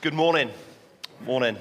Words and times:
Good 0.00 0.14
morning. 0.14 0.48
Morning. 1.26 1.56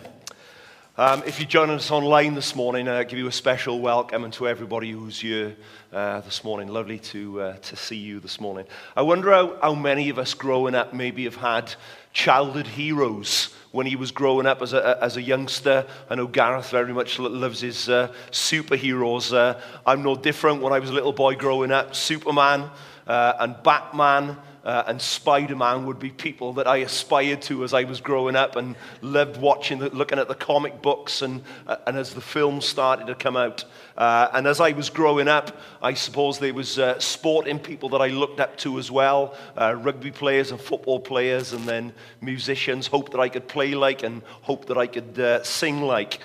Um, 0.95 1.23
if 1.25 1.39
you're 1.39 1.49
joining 1.49 1.77
us 1.77 1.89
online 1.89 2.35
this 2.35 2.55
morning, 2.55 2.87
I 2.87 2.99
uh, 2.99 3.03
give 3.03 3.17
you 3.17 3.25
a 3.25 3.31
special 3.31 3.79
welcome 3.79 4.25
and 4.25 4.33
to 4.33 4.47
everybody 4.47 4.91
who's 4.91 5.19
here 5.19 5.55
uh, 5.91 6.21
this 6.21 6.43
morning. 6.43 6.67
Lovely 6.67 6.99
to, 6.99 7.41
uh, 7.41 7.57
to 7.57 7.75
see 7.75 7.95
you 7.95 8.19
this 8.19 8.39
morning. 8.39 8.67
I 8.95 9.01
wonder 9.01 9.31
how, 9.31 9.57
how 9.59 9.73
many 9.73 10.09
of 10.09 10.19
us 10.19 10.35
growing 10.35 10.75
up 10.75 10.93
maybe 10.93 11.23
have 11.23 11.37
had 11.37 11.73
childhood 12.13 12.67
heroes 12.67 13.55
when 13.71 13.87
he 13.87 13.95
was 13.95 14.11
growing 14.11 14.45
up 14.45 14.61
as 14.61 14.73
a, 14.73 14.99
as 15.01 15.17
a 15.17 15.21
youngster. 15.23 15.87
I 16.07 16.13
know 16.13 16.27
Gareth 16.27 16.69
very 16.69 16.93
much 16.93 17.17
loves 17.17 17.61
his 17.61 17.89
uh, 17.89 18.13
superheroes. 18.29 19.33
Uh, 19.33 19.59
I'm 19.83 20.03
no 20.03 20.15
different 20.15 20.61
when 20.61 20.73
I 20.73 20.77
was 20.77 20.91
a 20.91 20.93
little 20.93 21.11
boy 21.11 21.33
growing 21.33 21.71
up. 21.71 21.95
Superman 21.95 22.69
uh, 23.07 23.33
and 23.39 23.55
Batman 23.63 24.37
uh, 24.67 24.83
and 24.87 25.01
Spider 25.01 25.55
Man 25.55 25.85
would 25.85 25.97
be 25.97 26.09
people 26.09 26.51
that 26.53 26.67
I 26.67 26.77
aspired 26.77 27.41
to 27.43 27.63
as 27.63 27.73
I 27.73 27.85
was 27.85 28.01
growing 28.01 28.35
up 28.35 28.57
and 28.57 28.75
loved 29.01 29.39
watching, 29.39 29.79
the, 29.79 29.89
looking 29.91 30.19
at 30.19 30.27
the 30.27 30.35
comic 30.35 30.81
books 30.81 31.21
and, 31.21 31.41
uh, 31.67 31.77
and 31.87 31.95
as 31.95 32.13
the 32.13 32.19
films 32.19 32.65
started 32.65 33.07
to 33.07 33.15
come 33.15 33.37
out. 33.37 33.63
Uh, 33.95 34.27
and 34.33 34.45
as 34.45 34.59
I 34.59 34.73
was 34.73 34.89
growing 34.89 35.29
up, 35.29 35.57
I 35.81 35.93
suppose 35.93 36.37
there 36.37 36.53
was 36.53 36.77
uh, 36.77 36.99
sporting 36.99 37.59
people 37.59 37.87
that 37.89 38.01
I 38.01 38.07
looked 38.07 38.41
up 38.41 38.57
to 38.57 38.77
as 38.77 38.91
well 38.91 39.37
uh, 39.55 39.73
rugby 39.73 40.11
players 40.11 40.51
and 40.51 40.59
football 40.59 40.99
players, 40.99 41.53
and 41.53 41.63
then 41.63 41.93
musicians. 42.19 42.87
Hoped 42.87 43.13
that 43.13 43.21
I 43.21 43.29
could 43.29 43.47
play 43.47 43.73
like 43.73 44.03
and 44.03 44.21
hoped 44.41 44.67
that 44.67 44.77
I 44.77 44.87
could 44.87 45.17
uh, 45.17 45.43
sing 45.43 45.81
like. 45.81 46.19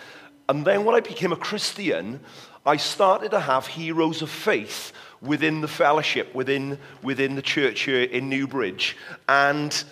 And 0.49 0.65
then 0.65 0.85
when 0.85 0.97
I 0.97 1.01
became 1.01 1.31
a 1.31 1.37
Christian, 1.37 2.19
I 2.67 2.77
started 2.77 3.31
to 3.31 3.41
have 3.41 3.69
heroes 3.69 4.21
of 4.21 4.31
faith 4.31 4.93
within 5.23 5.61
the 5.61 5.69
fellowship, 5.69 6.35
within, 6.35 6.79
within 7.03 7.37
the 7.37 7.43
church 7.43 7.83
here 7.83 8.03
in 8.03 8.29
Newbridge. 8.29 8.97
And 9.29 9.85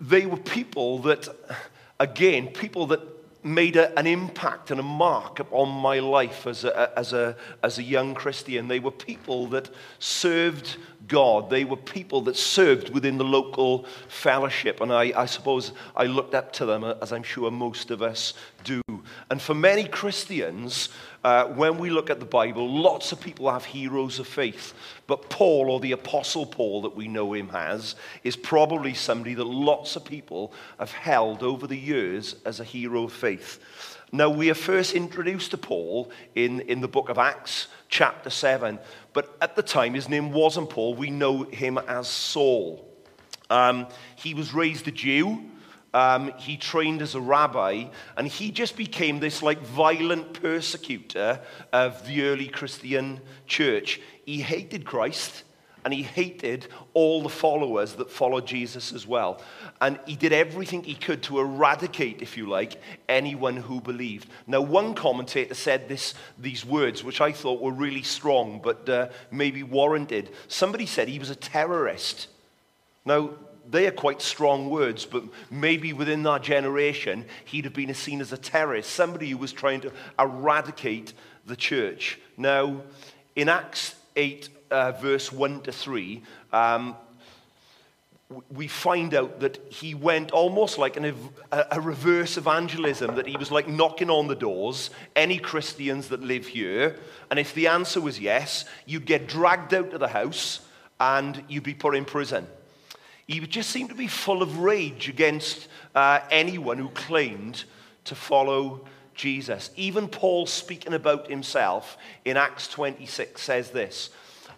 they 0.00 0.26
were 0.26 0.36
people 0.36 0.98
that, 1.00 1.28
again, 2.00 2.48
people 2.48 2.86
that 2.88 3.00
made 3.46 3.76
a, 3.76 3.96
an 3.96 4.06
impact 4.06 4.72
and 4.72 4.80
a 4.80 4.82
mark 4.82 5.46
on 5.52 5.68
my 5.68 6.00
life 6.00 6.46
as 6.48 6.64
a, 6.64 6.98
as, 6.98 7.12
a, 7.12 7.36
as 7.62 7.78
a 7.78 7.82
young 7.82 8.12
Christian. 8.12 8.66
They 8.66 8.80
were 8.80 8.90
people 8.90 9.46
that 9.48 9.70
served 10.00 10.76
God. 11.06 11.48
They 11.48 11.64
were 11.64 11.76
people 11.76 12.22
that 12.22 12.36
served 12.36 12.90
within 12.90 13.18
the 13.18 13.24
local 13.24 13.86
fellowship. 14.08 14.80
And 14.80 14.92
I, 14.92 15.12
I 15.16 15.26
suppose 15.26 15.72
I 15.94 16.06
looked 16.06 16.34
up 16.34 16.52
to 16.54 16.66
them, 16.66 16.82
uh, 16.82 16.94
as 17.00 17.12
I'm 17.12 17.22
sure 17.22 17.50
most 17.52 17.92
of 17.92 18.02
us 18.02 18.34
do. 18.64 18.82
And 19.30 19.40
for 19.40 19.54
many 19.54 19.84
Christians, 19.84 20.88
uh, 21.26 21.44
when 21.44 21.76
we 21.76 21.90
look 21.90 22.08
at 22.08 22.20
the 22.20 22.24
Bible, 22.24 22.70
lots 22.70 23.10
of 23.10 23.20
people 23.20 23.50
have 23.50 23.64
heroes 23.64 24.20
of 24.20 24.28
faith. 24.28 24.74
But 25.08 25.28
Paul, 25.28 25.72
or 25.72 25.80
the 25.80 25.90
Apostle 25.90 26.46
Paul 26.46 26.82
that 26.82 26.94
we 26.94 27.08
know 27.08 27.32
him 27.32 27.50
as, 27.52 27.96
is 28.22 28.36
probably 28.36 28.94
somebody 28.94 29.34
that 29.34 29.44
lots 29.44 29.96
of 29.96 30.04
people 30.04 30.52
have 30.78 30.92
held 30.92 31.42
over 31.42 31.66
the 31.66 31.76
years 31.76 32.36
as 32.44 32.60
a 32.60 32.64
hero 32.64 33.02
of 33.02 33.12
faith. 33.12 33.58
Now, 34.12 34.30
we 34.30 34.50
are 34.50 34.54
first 34.54 34.94
introduced 34.94 35.50
to 35.50 35.58
Paul 35.58 36.12
in, 36.36 36.60
in 36.60 36.80
the 36.80 36.86
book 36.86 37.08
of 37.08 37.18
Acts, 37.18 37.66
chapter 37.88 38.30
7. 38.30 38.78
But 39.12 39.36
at 39.40 39.56
the 39.56 39.64
time, 39.64 39.94
his 39.94 40.08
name 40.08 40.30
wasn't 40.30 40.70
Paul. 40.70 40.94
We 40.94 41.10
know 41.10 41.42
him 41.42 41.76
as 41.88 42.06
Saul. 42.06 42.88
Um, 43.50 43.88
he 44.14 44.32
was 44.32 44.54
raised 44.54 44.86
a 44.86 44.92
Jew. 44.92 45.42
Um, 45.94 46.32
he 46.36 46.56
trained 46.56 47.00
as 47.00 47.14
a 47.14 47.20
rabbi, 47.20 47.84
and 48.16 48.28
he 48.28 48.50
just 48.50 48.76
became 48.76 49.18
this 49.18 49.42
like 49.42 49.60
violent 49.62 50.40
persecutor 50.42 51.40
of 51.72 52.06
the 52.06 52.24
early 52.24 52.48
Christian 52.48 53.20
church. 53.46 54.00
He 54.26 54.42
hated 54.42 54.84
Christ, 54.84 55.44
and 55.86 55.94
he 55.94 56.02
hated 56.02 56.66
all 56.94 57.22
the 57.22 57.28
followers 57.28 57.94
that 57.94 58.10
followed 58.10 58.44
Jesus 58.44 58.92
as 58.92 59.06
well. 59.06 59.40
And 59.80 60.00
he 60.04 60.16
did 60.16 60.32
everything 60.32 60.82
he 60.82 60.96
could 60.96 61.22
to 61.22 61.38
eradicate, 61.38 62.22
if 62.22 62.36
you 62.36 62.48
like, 62.48 62.80
anyone 63.08 63.56
who 63.56 63.80
believed. 63.80 64.28
Now, 64.48 64.62
one 64.62 64.94
commentator 64.94 65.54
said 65.54 65.88
this, 65.88 66.14
these 66.36 66.64
words, 66.66 67.04
which 67.04 67.20
I 67.20 67.30
thought 67.30 67.62
were 67.62 67.70
really 67.70 68.02
strong, 68.02 68.60
but 68.62 68.88
uh, 68.88 69.08
maybe 69.30 69.62
warranted. 69.62 70.30
Somebody 70.48 70.86
said 70.86 71.06
he 71.06 71.20
was 71.20 71.30
a 71.30 71.36
terrorist. 71.36 72.26
Now, 73.04 73.30
they 73.70 73.86
are 73.86 73.92
quite 73.92 74.22
strong 74.22 74.70
words, 74.70 75.04
but 75.04 75.24
maybe 75.50 75.92
within 75.92 76.22
that 76.24 76.42
generation, 76.42 77.24
he'd 77.44 77.64
have 77.64 77.74
been 77.74 77.92
seen 77.94 78.20
as 78.20 78.32
a 78.32 78.36
terrorist, 78.36 78.90
somebody 78.90 79.30
who 79.30 79.38
was 79.38 79.52
trying 79.52 79.80
to 79.82 79.92
eradicate 80.18 81.12
the 81.46 81.56
church. 81.56 82.18
Now, 82.36 82.82
in 83.34 83.48
Acts 83.48 83.94
8, 84.16 84.48
uh, 84.70 84.92
verse 84.92 85.32
1 85.32 85.62
to 85.62 85.72
3, 85.72 86.22
um, 86.52 86.96
we 88.50 88.66
find 88.66 89.14
out 89.14 89.38
that 89.40 89.58
he 89.68 89.94
went 89.94 90.32
almost 90.32 90.78
like 90.78 90.96
an, 90.96 91.14
a, 91.52 91.64
a 91.72 91.80
reverse 91.80 92.36
evangelism, 92.36 93.14
that 93.14 93.26
he 93.26 93.36
was 93.36 93.52
like 93.52 93.68
knocking 93.68 94.10
on 94.10 94.26
the 94.26 94.34
doors, 94.34 94.90
any 95.14 95.38
Christians 95.38 96.08
that 96.08 96.22
live 96.22 96.46
here. 96.46 96.98
And 97.30 97.38
if 97.38 97.54
the 97.54 97.68
answer 97.68 98.00
was 98.00 98.18
yes, 98.18 98.64
you'd 98.84 99.06
get 99.06 99.28
dragged 99.28 99.72
out 99.74 99.92
of 99.92 100.00
the 100.00 100.08
house 100.08 100.60
and 100.98 101.44
you'd 101.48 101.62
be 101.62 101.74
put 101.74 101.94
in 101.94 102.04
prison. 102.04 102.48
He 103.26 103.40
just 103.40 103.70
seemed 103.70 103.88
to 103.88 103.96
be 103.96 104.06
full 104.06 104.42
of 104.42 104.58
rage 104.58 105.08
against 105.08 105.68
uh, 105.94 106.20
anyone 106.30 106.78
who 106.78 106.88
claimed 106.90 107.64
to 108.04 108.14
follow 108.14 108.86
Jesus. 109.14 109.70
Even 109.76 110.06
Paul, 110.06 110.46
speaking 110.46 110.94
about 110.94 111.28
himself 111.28 111.96
in 112.24 112.36
Acts 112.36 112.68
26, 112.68 113.40
says 113.40 113.70
this 113.70 114.10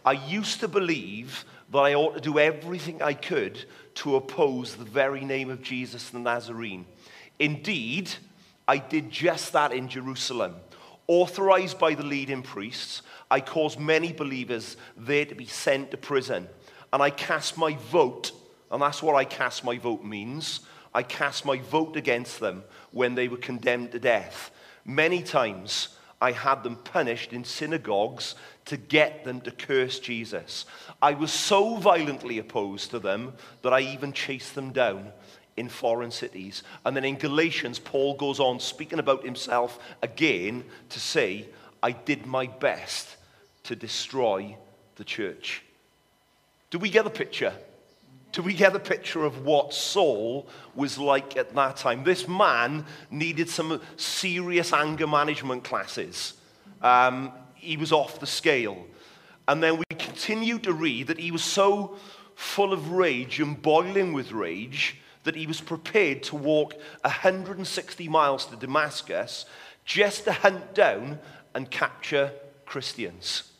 I 0.04 0.12
used 0.12 0.60
to 0.60 0.68
believe 0.68 1.44
that 1.70 1.78
I 1.78 1.94
ought 1.94 2.14
to 2.14 2.20
do 2.20 2.38
everything 2.38 3.02
I 3.02 3.14
could 3.14 3.64
to 3.96 4.16
oppose 4.16 4.76
the 4.76 4.84
very 4.84 5.24
name 5.24 5.50
of 5.50 5.62
Jesus 5.62 6.10
the 6.10 6.18
Nazarene. 6.18 6.86
Indeed, 7.38 8.10
I 8.66 8.78
did 8.78 9.10
just 9.10 9.52
that 9.54 9.72
in 9.72 9.88
Jerusalem. 9.88 10.56
Authorized 11.06 11.78
by 11.78 11.94
the 11.94 12.02
leading 12.02 12.42
priests, 12.42 13.02
I 13.30 13.40
caused 13.40 13.80
many 13.80 14.12
believers 14.12 14.76
there 14.96 15.24
to 15.24 15.34
be 15.34 15.46
sent 15.46 15.90
to 15.90 15.96
prison, 15.96 16.48
and 16.92 17.02
I 17.02 17.10
cast 17.10 17.56
my 17.56 17.76
vote 17.90 18.32
and 18.70 18.82
that's 18.82 19.02
what 19.02 19.14
I 19.14 19.24
cast 19.24 19.64
my 19.64 19.78
vote 19.78 20.04
means. 20.04 20.60
I 20.94 21.02
cast 21.02 21.44
my 21.44 21.58
vote 21.58 21.96
against 21.96 22.40
them 22.40 22.64
when 22.92 23.14
they 23.14 23.28
were 23.28 23.36
condemned 23.36 23.92
to 23.92 23.98
death. 23.98 24.50
Many 24.84 25.22
times 25.22 25.96
I 26.20 26.32
had 26.32 26.62
them 26.62 26.76
punished 26.76 27.32
in 27.32 27.44
synagogues 27.44 28.34
to 28.66 28.76
get 28.76 29.24
them 29.24 29.40
to 29.42 29.50
curse 29.50 29.98
Jesus. 29.98 30.66
I 31.00 31.12
was 31.12 31.32
so 31.32 31.76
violently 31.76 32.38
opposed 32.38 32.90
to 32.90 32.98
them 32.98 33.34
that 33.62 33.72
I 33.72 33.80
even 33.80 34.12
chased 34.12 34.54
them 34.54 34.72
down 34.72 35.12
in 35.56 35.68
foreign 35.68 36.10
cities. 36.10 36.62
And 36.84 36.96
then 36.96 37.04
in 37.04 37.16
Galatians, 37.16 37.78
Paul 37.78 38.14
goes 38.14 38.40
on 38.40 38.60
speaking 38.60 38.98
about 38.98 39.24
himself 39.24 39.78
again 40.02 40.64
to 40.90 41.00
say, 41.00 41.46
I 41.82 41.92
did 41.92 42.26
my 42.26 42.46
best 42.46 43.16
to 43.64 43.76
destroy 43.76 44.56
the 44.96 45.04
church. 45.04 45.62
Do 46.70 46.78
we 46.78 46.90
get 46.90 47.04
the 47.04 47.10
picture? 47.10 47.52
Do 48.32 48.42
we 48.42 48.52
get 48.52 48.76
a 48.76 48.80
picture 48.80 49.24
of 49.24 49.44
what 49.44 49.72
Saul 49.72 50.46
was 50.74 50.98
like 50.98 51.36
at 51.36 51.54
that 51.54 51.76
time? 51.76 52.04
This 52.04 52.28
man 52.28 52.84
needed 53.10 53.48
some 53.48 53.80
serious 53.96 54.72
anger 54.72 55.06
management 55.06 55.64
classes. 55.64 56.34
Um, 56.82 57.32
he 57.54 57.76
was 57.76 57.92
off 57.92 58.20
the 58.20 58.26
scale. 58.26 58.86
And 59.46 59.62
then 59.62 59.78
we 59.78 59.84
continue 59.98 60.58
to 60.60 60.72
read 60.72 61.06
that 61.06 61.18
he 61.18 61.30
was 61.30 61.42
so 61.42 61.96
full 62.34 62.72
of 62.72 62.92
rage 62.92 63.40
and 63.40 63.60
boiling 63.60 64.12
with 64.12 64.30
rage 64.30 64.98
that 65.24 65.34
he 65.34 65.46
was 65.46 65.60
prepared 65.60 66.22
to 66.24 66.36
walk 66.36 66.74
160 67.02 68.08
miles 68.08 68.46
to 68.46 68.56
Damascus 68.56 69.46
just 69.84 70.24
to 70.24 70.32
hunt 70.32 70.74
down 70.74 71.18
and 71.54 71.70
capture 71.70 72.32
Christians. 72.66 73.50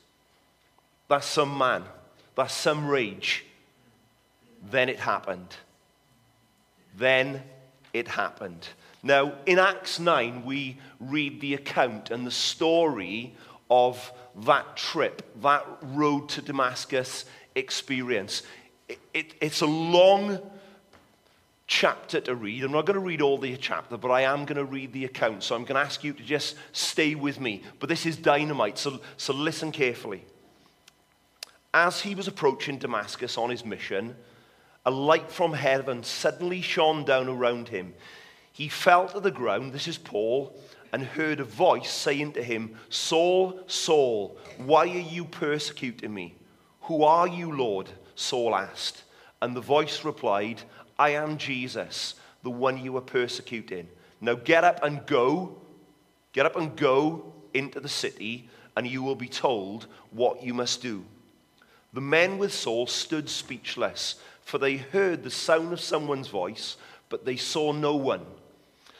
That's 1.08 1.26
some 1.26 1.56
man. 1.56 1.84
That's 2.36 2.54
some 2.54 2.86
rage. 2.86 3.44
Then 4.70 4.88
it 4.88 4.98
happened. 4.98 5.56
Then 6.96 7.42
it 7.92 8.08
happened. 8.08 8.68
Now, 9.02 9.34
in 9.46 9.58
Acts 9.58 10.00
9, 10.00 10.44
we 10.44 10.78
read 11.00 11.40
the 11.40 11.54
account 11.54 12.10
and 12.10 12.26
the 12.26 12.30
story 12.30 13.34
of 13.70 14.12
that 14.44 14.76
trip, 14.76 15.22
that 15.42 15.66
road 15.82 16.28
to 16.30 16.42
Damascus 16.42 17.24
experience. 17.54 18.42
It, 18.88 18.98
it, 19.14 19.34
it's 19.40 19.60
a 19.60 19.66
long 19.66 20.40
chapter 21.66 22.20
to 22.22 22.34
read. 22.34 22.64
I'm 22.64 22.72
not 22.72 22.86
going 22.86 22.98
to 22.98 23.04
read 23.04 23.20
all 23.20 23.38
the 23.38 23.56
chapter, 23.56 23.96
but 23.96 24.10
I 24.10 24.22
am 24.22 24.46
going 24.46 24.56
to 24.56 24.64
read 24.64 24.92
the 24.92 25.04
account. 25.04 25.42
So 25.42 25.54
I'm 25.54 25.62
going 25.62 25.74
to 25.74 25.86
ask 25.86 26.02
you 26.02 26.14
to 26.14 26.22
just 26.22 26.56
stay 26.72 27.14
with 27.14 27.38
me. 27.38 27.62
But 27.78 27.88
this 27.88 28.06
is 28.06 28.16
dynamite, 28.16 28.78
so, 28.78 29.00
so 29.16 29.34
listen 29.34 29.70
carefully. 29.70 30.24
As 31.74 32.00
he 32.00 32.14
was 32.14 32.26
approaching 32.26 32.78
Damascus 32.78 33.36
on 33.36 33.50
his 33.50 33.64
mission, 33.64 34.16
a 34.88 34.90
light 34.90 35.30
from 35.30 35.52
heaven 35.52 36.02
suddenly 36.02 36.62
shone 36.62 37.04
down 37.04 37.28
around 37.28 37.68
him. 37.68 37.92
He 38.54 38.70
fell 38.70 39.06
to 39.08 39.20
the 39.20 39.30
ground, 39.30 39.74
this 39.74 39.86
is 39.86 39.98
Paul, 39.98 40.58
and 40.94 41.02
heard 41.02 41.40
a 41.40 41.44
voice 41.44 41.90
saying 41.90 42.32
to 42.32 42.42
him, 42.42 42.74
Saul, 42.88 43.60
Saul, 43.66 44.38
why 44.56 44.84
are 44.84 44.86
you 44.86 45.26
persecuting 45.26 46.14
me? 46.14 46.36
Who 46.84 47.02
are 47.04 47.28
you, 47.28 47.54
Lord? 47.54 47.90
Saul 48.14 48.54
asked. 48.54 49.04
And 49.42 49.54
the 49.54 49.60
voice 49.60 50.06
replied, 50.06 50.62
I 50.98 51.10
am 51.10 51.36
Jesus, 51.36 52.14
the 52.42 52.50
one 52.50 52.82
you 52.82 52.96
are 52.96 53.02
persecuting. 53.02 53.88
Now 54.22 54.36
get 54.36 54.64
up 54.64 54.82
and 54.82 55.04
go. 55.04 55.58
Get 56.32 56.46
up 56.46 56.56
and 56.56 56.74
go 56.74 57.30
into 57.52 57.78
the 57.78 57.90
city, 57.90 58.48
and 58.74 58.86
you 58.86 59.02
will 59.02 59.16
be 59.16 59.28
told 59.28 59.86
what 60.12 60.42
you 60.42 60.54
must 60.54 60.80
do. 60.80 61.04
The 61.92 62.00
men 62.00 62.38
with 62.38 62.54
Saul 62.54 62.86
stood 62.86 63.28
speechless, 63.28 64.14
for 64.48 64.56
they 64.56 64.78
heard 64.78 65.22
the 65.22 65.30
sound 65.30 65.74
of 65.74 65.80
someone's 65.80 66.28
voice, 66.28 66.78
but 67.10 67.26
they 67.26 67.36
saw 67.36 67.70
no 67.70 67.94
one. 67.94 68.24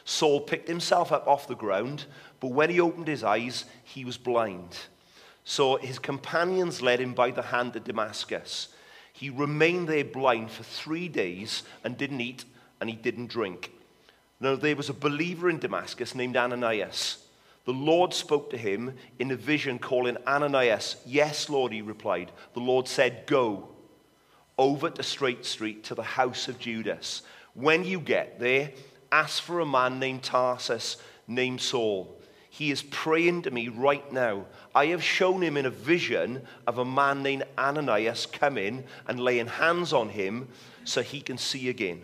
Saul 0.05 0.43
picked 0.43 0.69
himself 0.69 1.11
up 1.11 1.27
off 1.27 1.49
the 1.49 1.57
ground, 1.57 2.05
but 2.39 2.51
when 2.51 2.69
he 2.69 2.81
opened 2.81 3.09
his 3.09 3.25
eyes, 3.25 3.65
he 3.83 4.05
was 4.05 4.19
blind. 4.19 4.77
So 5.45 5.77
his 5.77 5.99
companions 5.99 6.83
led 6.83 7.01
him 7.01 7.15
by 7.15 7.31
the 7.31 7.41
hand 7.41 7.73
to 7.73 7.81
Damascus. 7.81 8.69
He 9.15 9.31
remained 9.31 9.89
there 9.89 10.05
blind 10.05 10.51
for 10.51 10.65
three 10.65 11.09
days 11.09 11.63
and 11.83 11.97
didn't 11.97 12.21
eat 12.21 12.45
and 12.79 12.91
he 12.91 12.97
didn't 12.97 13.31
drink. 13.31 13.73
Now 14.41 14.55
there 14.55 14.77
was 14.77 14.91
a 14.91 14.93
believer 14.93 15.49
in 15.49 15.61
Damascus 15.61 16.15
named 16.15 16.37
Ananias. 16.37 17.25
The 17.65 17.73
Lord 17.73 18.13
spoke 18.13 18.51
to 18.51 18.59
him 18.59 18.97
in 19.19 19.31
a 19.31 19.37
vision, 19.37 19.79
calling 19.79 20.19
Ananias. 20.27 20.97
Yes, 21.07 21.49
Lord, 21.49 21.73
he 21.73 21.81
replied. 21.81 22.33
The 22.53 22.61
Lord 22.61 22.87
said, 22.87 23.25
Go 23.27 23.71
over 24.59 24.91
to 24.91 25.03
Straight 25.03 25.47
Street 25.47 25.85
to 25.85 25.95
the 25.95 26.03
house 26.03 26.49
of 26.49 26.59
Judas. 26.59 27.23
When 27.55 27.85
you 27.85 28.01
get 28.01 28.39
there, 28.41 28.73
ask 29.13 29.43
for 29.43 29.61
a 29.61 29.67
man 29.67 29.99
named 29.99 30.23
Tarsus, 30.23 30.97
named 31.27 31.61
Saul. 31.61 32.15
He 32.51 32.71
is 32.71 32.83
praying 32.83 33.43
to 33.43 33.51
me 33.51 33.69
right 33.69 34.13
now. 34.13 34.47
I 34.75 34.87
have 34.87 35.03
shown 35.03 35.43
him 35.43 35.57
in 35.57 35.67
a 35.67 35.71
vision 35.71 36.43
of 36.67 36.79
a 36.79 36.85
man 36.85 37.23
named 37.23 37.45
Ananias 37.57 38.27
coming 38.27 38.85
and 39.07 39.21
laying 39.21 39.47
hands 39.47 39.93
on 39.93 40.09
him 40.09 40.49
so 40.85 41.03
he 41.03 41.21
can 41.21 41.39
see 41.39 41.69
again. 41.69 42.03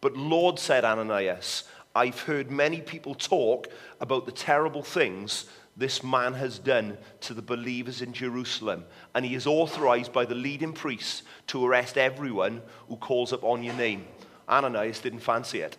But 0.00 0.16
Lord, 0.16 0.58
said 0.58 0.84
Ananias, 0.84 1.64
I've 1.94 2.20
heard 2.20 2.50
many 2.50 2.80
people 2.80 3.14
talk 3.14 3.66
about 4.00 4.26
the 4.26 4.32
terrible 4.32 4.82
things 4.82 5.46
this 5.80 6.04
man 6.04 6.34
has 6.34 6.58
done 6.58 6.98
to 7.22 7.32
the 7.32 7.40
believers 7.40 8.02
in 8.02 8.12
Jerusalem. 8.12 8.84
And 9.14 9.24
he 9.24 9.34
is 9.34 9.46
authorized 9.46 10.12
by 10.12 10.26
the 10.26 10.34
leading 10.34 10.74
priests 10.74 11.22
to 11.48 11.64
arrest 11.64 11.96
everyone 11.96 12.60
who 12.88 12.96
calls 12.96 13.32
upon 13.32 13.62
your 13.62 13.74
name. 13.74 14.04
Ananias 14.46 15.00
didn't 15.00 15.20
fancy 15.20 15.60
it. 15.60 15.78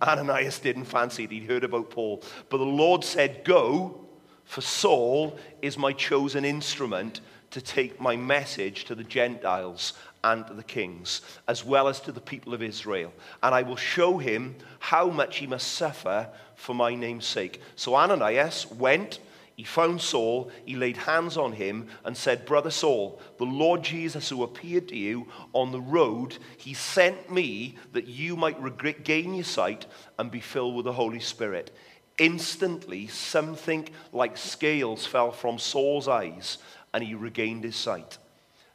Ananias 0.00 0.58
didn't 0.60 0.86
fancy 0.86 1.24
it. 1.24 1.30
He'd 1.30 1.44
heard 1.44 1.62
about 1.62 1.90
Paul. 1.90 2.22
But 2.48 2.56
the 2.56 2.64
Lord 2.64 3.04
said, 3.04 3.44
Go, 3.44 4.06
for 4.44 4.62
Saul 4.62 5.38
is 5.60 5.76
my 5.76 5.92
chosen 5.92 6.46
instrument 6.46 7.20
to 7.50 7.60
take 7.60 8.00
my 8.00 8.16
message 8.16 8.86
to 8.86 8.94
the 8.94 9.04
Gentiles 9.04 9.92
and 10.24 10.44
the 10.46 10.62
kings, 10.62 11.22
as 11.46 11.64
well 11.64 11.88
as 11.88 12.00
to 12.00 12.12
the 12.12 12.20
people 12.20 12.54
of 12.54 12.62
Israel. 12.62 13.12
And 13.42 13.54
I 13.54 13.62
will 13.62 13.76
show 13.76 14.18
him 14.18 14.56
how 14.78 15.08
much 15.08 15.38
he 15.38 15.46
must 15.46 15.74
suffer 15.74 16.28
for 16.54 16.74
my 16.74 16.94
name's 16.94 17.26
sake. 17.26 17.60
So 17.76 17.94
Ananias 17.94 18.70
went, 18.70 19.20
he 19.56 19.64
found 19.64 20.00
Saul, 20.00 20.50
he 20.64 20.76
laid 20.76 20.96
hands 20.96 21.36
on 21.36 21.52
him, 21.52 21.88
and 22.04 22.16
said, 22.16 22.46
Brother 22.46 22.70
Saul, 22.70 23.20
the 23.38 23.44
Lord 23.44 23.82
Jesus, 23.82 24.28
who 24.28 24.44
appeared 24.44 24.88
to 24.88 24.96
you 24.96 25.26
on 25.52 25.72
the 25.72 25.80
road, 25.80 26.38
he 26.56 26.74
sent 26.74 27.32
me 27.32 27.76
that 27.92 28.06
you 28.06 28.36
might 28.36 28.60
regain 28.60 29.34
your 29.34 29.44
sight 29.44 29.86
and 30.18 30.30
be 30.30 30.40
filled 30.40 30.76
with 30.76 30.84
the 30.84 30.92
Holy 30.92 31.20
Spirit. 31.20 31.72
Instantly, 32.18 33.06
something 33.08 33.88
like 34.12 34.36
scales 34.36 35.06
fell 35.06 35.32
from 35.32 35.58
Saul's 35.58 36.08
eyes, 36.08 36.58
and 36.92 37.02
he 37.02 37.14
regained 37.14 37.64
his 37.64 37.76
sight. 37.76 38.18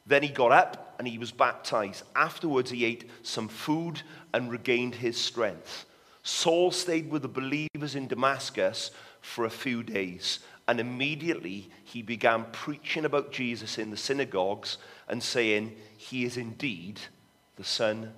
Then 0.05 0.21
he 0.21 0.29
got 0.29 0.51
up 0.51 0.92
and 1.03 1.11
he 1.11 1.17
was 1.17 1.33
baptized. 1.33 2.03
Afterwards, 2.15 2.71
he 2.71 2.85
ate 2.85 3.09
some 3.23 3.49
food 3.49 4.01
and 4.33 4.49
regained 4.49 4.95
his 4.95 5.19
strength. 5.19 5.85
Saul 6.23 6.71
stayed 6.71 7.11
with 7.11 7.23
the 7.23 7.27
believers 7.27 7.95
in 7.95 8.07
Damascus 8.07 8.89
for 9.19 9.43
a 9.43 9.49
few 9.49 9.83
days, 9.83 10.39
and 10.65 10.79
immediately 10.79 11.69
he 11.83 12.01
began 12.01 12.45
preaching 12.53 13.03
about 13.03 13.33
Jesus 13.33 13.77
in 13.77 13.91
the 13.91 13.97
synagogues 13.97 14.77
and 15.09 15.21
saying, 15.21 15.75
He 15.97 16.23
is 16.23 16.37
indeed 16.37 17.01
the 17.57 17.65
Son 17.65 18.13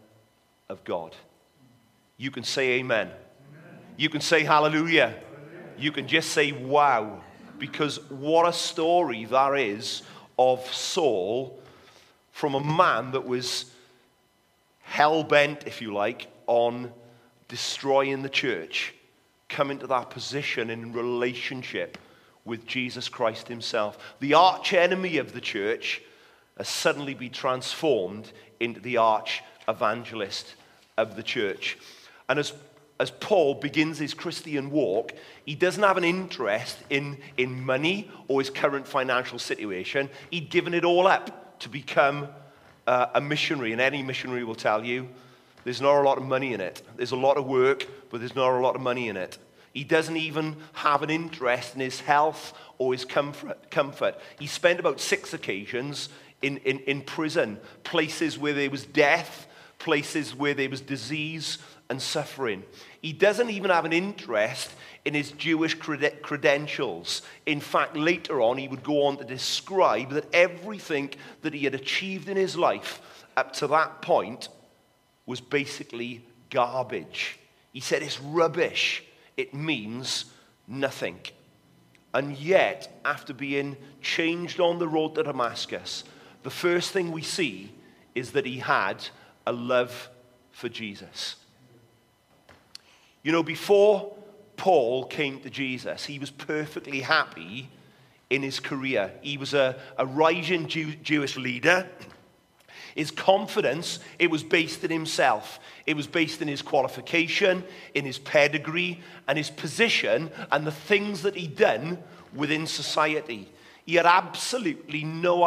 of 0.70 0.84
God. 0.84 1.16
You 2.18 2.30
can 2.30 2.44
say 2.44 2.74
amen. 2.74 3.08
amen. 3.08 3.80
You 3.98 4.10
can 4.10 4.22
say 4.22 4.44
hallelujah. 4.44 5.08
hallelujah. 5.08 5.24
You 5.80 5.92
can 5.92 6.08
just 6.08 6.30
say 6.30 6.52
wow, 6.52 7.24
because 7.58 8.00
what 8.12 8.48
a 8.48 8.54
story 8.54 9.26
that 9.26 9.58
is 9.58 10.04
of 10.38 10.72
Saul 10.72 11.60
from 12.36 12.54
a 12.54 12.60
man 12.60 13.12
that 13.12 13.26
was 13.26 13.72
hell 14.82 15.24
bent, 15.24 15.66
if 15.66 15.82
you 15.82 15.94
like, 15.94 16.28
on 16.48 16.92
destroying 17.48 18.24
the 18.24 18.30
church, 18.30 18.94
coming 19.48 19.80
to 19.80 19.88
that 19.88 20.10
position 20.10 20.70
in 20.70 20.92
relationship 20.92 21.98
with 22.44 22.68
Jesus 22.68 23.08
Christ 23.08 23.48
himself. 23.48 23.98
The 24.20 24.34
arch 24.34 24.74
enemy 24.74 25.16
of 25.16 25.32
the 25.32 25.40
church 25.40 26.02
has 26.58 26.68
suddenly 26.68 27.14
been 27.14 27.32
transformed 27.32 28.34
into 28.60 28.82
the 28.82 28.98
arch 28.98 29.42
evangelist 29.70 30.56
of 30.98 31.16
the 31.16 31.24
church. 31.24 31.78
And 32.28 32.38
as, 32.38 32.52
as 33.00 33.12
Paul 33.12 33.54
begins 33.54 33.98
his 33.98 34.14
Christian 34.14 34.72
walk, 34.72 35.14
he 35.46 35.56
doesn't 35.56 35.82
have 35.82 35.96
an 35.96 36.04
interest 36.04 36.80
in, 36.90 37.18
in 37.38 37.66
money 37.66 38.12
or 38.28 38.42
his 38.42 38.50
current 38.50 38.86
financial 38.86 39.40
situation. 39.40 40.10
He'd 40.32 40.50
given 40.50 40.74
it 40.74 40.84
all 40.84 41.08
up 41.08 41.45
to 41.60 41.70
become 41.70 42.28
uh, 42.88 43.08
a 43.16 43.22
missionary, 43.22 43.72
and 43.72 43.82
any 43.82 44.04
missionary 44.04 44.44
will 44.44 44.56
tell 44.56 44.84
you 44.84 45.10
there's 45.64 45.82
not 45.82 46.00
a 46.00 46.04
lot 46.04 46.18
of 46.18 46.24
money 46.24 46.54
in 46.54 46.62
it. 46.62 46.82
There's 46.96 47.12
a 47.12 47.16
lot 47.18 47.38
of 47.38 47.46
work, 47.46 47.88
but 48.10 48.20
there's 48.20 48.36
not 48.36 48.52
a 48.52 48.60
lot 48.60 48.76
of 48.76 48.82
money 48.82 49.10
in 49.10 49.18
it. 49.18 49.38
He 49.74 49.84
doesn't 49.84 50.16
even 50.16 50.56
have 50.74 51.02
an 51.04 51.10
interest 51.10 51.76
in 51.76 51.82
his 51.82 52.00
health 52.00 52.54
or 52.78 52.94
his 52.94 53.04
comfort. 53.04 53.70
comfort. 53.72 54.18
He 54.40 54.48
spent 54.48 54.80
about 54.80 55.02
six 55.02 55.34
occasions 55.34 56.10
in, 56.42 56.58
in, 56.58 56.80
in 56.80 57.02
prison, 57.02 57.60
places 57.84 58.38
where 58.38 58.54
there 58.54 58.70
was 58.70 58.86
death, 58.86 59.48
places 59.80 60.36
where 60.36 60.54
there 60.54 60.70
was 60.70 60.82
disease 60.82 61.58
and 61.90 62.02
suffering. 62.02 62.64
He 63.02 63.14
doesn't 63.14 63.50
even 63.50 63.70
have 63.70 63.86
an 63.86 63.94
interest 63.94 64.72
in 65.04 65.14
his 65.14 65.32
Jewish 65.32 65.78
cred- 65.78 66.22
credentials. 66.22 67.22
In 67.46 67.60
fact, 67.60 67.96
later 67.96 68.42
on, 68.42 68.58
he 68.58 68.68
would 68.68 68.84
go 68.84 69.06
on 69.06 69.18
to 69.18 69.24
describe 69.24 70.12
that 70.12 70.34
everything 70.34 71.12
that 71.42 71.54
he 71.54 71.64
had 71.64 71.76
achieved 71.76 72.28
in 72.28 72.38
his 72.38 72.56
life 72.56 73.02
up 73.38 73.54
to 73.54 73.68
that 73.68 74.02
point 74.02 74.50
was 75.26 75.42
basically 75.42 76.26
garbage. 76.50 77.38
He 77.72 77.80
said 77.80 78.02
it's 78.02 78.20
rubbish, 78.20 79.04
it 79.38 79.54
means 79.54 80.26
nothing. 80.68 81.20
And 82.14 82.38
yet, 82.38 83.02
after 83.04 83.34
being 83.34 83.76
changed 84.02 84.62
on 84.62 84.80
the 84.80 84.88
road 84.88 85.16
to 85.16 85.24
Damascus, 85.24 86.06
the 86.44 86.50
first 86.50 86.92
thing 86.92 87.12
we 87.12 87.22
see 87.22 87.74
is 88.14 88.32
that 88.32 88.46
he 88.46 88.60
had 88.60 89.06
a 89.46 89.52
love 89.52 90.10
for 90.52 90.70
Jesus. 90.70 91.36
You 93.26 93.32
know, 93.32 93.42
before 93.42 94.14
Paul 94.56 95.06
came 95.06 95.40
to 95.40 95.50
Jesus, 95.50 96.06
he 96.06 96.20
was 96.20 96.30
perfectly 96.30 97.02
happy 97.02 97.68
in 98.30 98.44
his 98.44 98.60
career. 98.60 99.14
He 99.22 99.40
was 99.40 99.56
a, 99.56 99.78
a 99.98 100.06
rising 100.06 100.68
Jew, 100.68 100.94
Jewish 100.98 101.36
leader. 101.36 101.90
His 102.94 103.10
confidence, 103.10 103.98
it 104.20 104.30
was 104.30 104.44
based 104.44 104.84
in 104.84 104.92
himself. 104.92 105.60
It 105.88 105.96
was 105.96 106.06
based 106.06 106.44
in 106.44 106.48
his 106.48 106.62
qualification, 106.62 107.64
in 107.96 108.06
his 108.06 108.20
pedigree, 108.20 109.02
and 109.28 109.40
his 109.40 109.50
position, 109.50 110.30
and 110.52 110.64
the 110.64 110.72
things 110.72 111.24
that 111.24 111.36
he'd 111.36 111.56
done 111.56 111.98
within 112.32 112.68
society. 112.68 113.52
He 113.88 113.96
had 113.96 114.06
absolutely 114.06 115.04
no 115.04 115.44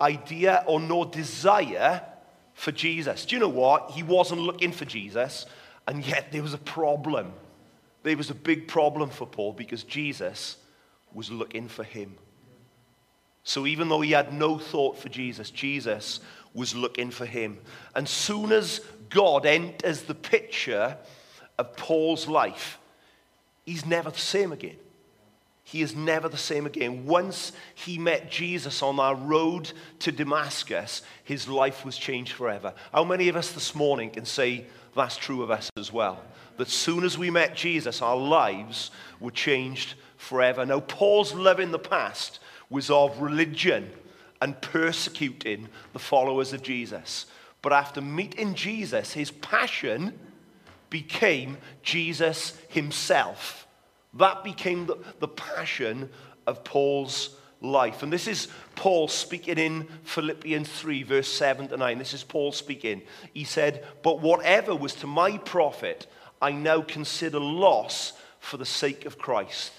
idea 0.00 0.64
or 0.66 0.80
no 0.80 1.04
desire 1.04 2.02
for 2.54 2.72
Jesus. 2.72 3.24
Do 3.24 3.36
you 3.36 3.40
know 3.40 3.48
what? 3.48 3.92
He 3.92 4.02
wasn't 4.02 4.40
looking 4.40 4.72
for 4.72 4.84
Jesus, 4.84 5.46
and 5.90 6.06
yet 6.06 6.30
there 6.30 6.44
was 6.44 6.54
a 6.54 6.58
problem. 6.58 7.32
There 8.04 8.16
was 8.16 8.30
a 8.30 8.34
big 8.34 8.68
problem 8.68 9.10
for 9.10 9.26
Paul 9.26 9.52
because 9.52 9.82
Jesus 9.82 10.56
was 11.12 11.32
looking 11.32 11.66
for 11.66 11.82
him. 11.82 12.14
So 13.42 13.66
even 13.66 13.88
though 13.88 14.00
he 14.00 14.12
had 14.12 14.32
no 14.32 14.56
thought 14.56 14.98
for 14.98 15.08
Jesus, 15.08 15.50
Jesus 15.50 16.20
was 16.54 16.76
looking 16.76 17.10
for 17.10 17.26
him. 17.26 17.58
And 17.92 18.08
soon 18.08 18.52
as 18.52 18.82
God 19.08 19.44
enters 19.44 20.02
the 20.02 20.14
picture 20.14 20.96
of 21.58 21.76
Paul's 21.76 22.28
life, 22.28 22.78
he's 23.66 23.84
never 23.84 24.12
the 24.12 24.18
same 24.18 24.52
again. 24.52 24.76
He 25.64 25.82
is 25.82 25.96
never 25.96 26.28
the 26.28 26.36
same 26.36 26.66
again. 26.66 27.04
Once 27.04 27.50
he 27.74 27.98
met 27.98 28.30
Jesus 28.30 28.80
on 28.80 29.00
our 29.00 29.16
road 29.16 29.72
to 30.00 30.12
Damascus, 30.12 31.02
his 31.24 31.48
life 31.48 31.84
was 31.84 31.98
changed 31.98 32.34
forever. 32.34 32.74
How 32.92 33.02
many 33.02 33.28
of 33.28 33.34
us 33.34 33.50
this 33.50 33.74
morning 33.74 34.10
can 34.10 34.24
say 34.24 34.66
that's 34.94 35.16
true 35.16 35.42
of 35.42 35.50
us 35.50 35.70
as 35.76 35.92
well? 35.92 36.22
that 36.60 36.68
soon 36.68 37.04
as 37.04 37.16
we 37.16 37.30
met 37.30 37.56
Jesus, 37.56 38.02
our 38.02 38.18
lives 38.18 38.90
were 39.18 39.30
changed 39.30 39.94
forever. 40.18 40.66
Now, 40.66 40.80
Paul's 40.80 41.32
love 41.32 41.58
in 41.58 41.70
the 41.70 41.78
past 41.78 42.38
was 42.68 42.90
of 42.90 43.18
religion 43.18 43.90
and 44.42 44.60
persecuting 44.60 45.68
the 45.94 45.98
followers 45.98 46.52
of 46.52 46.62
Jesus. 46.62 47.24
But 47.62 47.72
after 47.72 48.02
meeting 48.02 48.54
Jesus, 48.54 49.14
his 49.14 49.30
passion 49.30 50.18
became 50.90 51.56
Jesus 51.82 52.58
himself. 52.68 53.66
That 54.12 54.44
became 54.44 54.84
the, 54.84 54.98
the 55.18 55.28
passion 55.28 56.10
of 56.46 56.62
Paul's 56.62 57.36
life. 57.60 58.02
And 58.02 58.12
this 58.12 58.26
is 58.26 58.48
Paul 58.74 59.08
speaking 59.08 59.58
in 59.58 59.88
Philippians 60.04 60.68
3, 60.68 61.02
verse 61.02 61.28
7 61.28 61.68
to 61.68 61.76
9. 61.76 61.98
This 61.98 62.14
is 62.14 62.24
Paul 62.24 62.52
speaking. 62.52 63.02
He 63.34 63.44
said, 63.44 63.84
But 64.02 64.20
whatever 64.20 64.74
was 64.74 64.94
to 64.96 65.06
my 65.06 65.38
profit, 65.38 66.06
I 66.40 66.52
now 66.52 66.82
consider 66.82 67.38
loss 67.38 68.14
for 68.38 68.56
the 68.56 68.66
sake 68.66 69.04
of 69.04 69.18
Christ. 69.18 69.72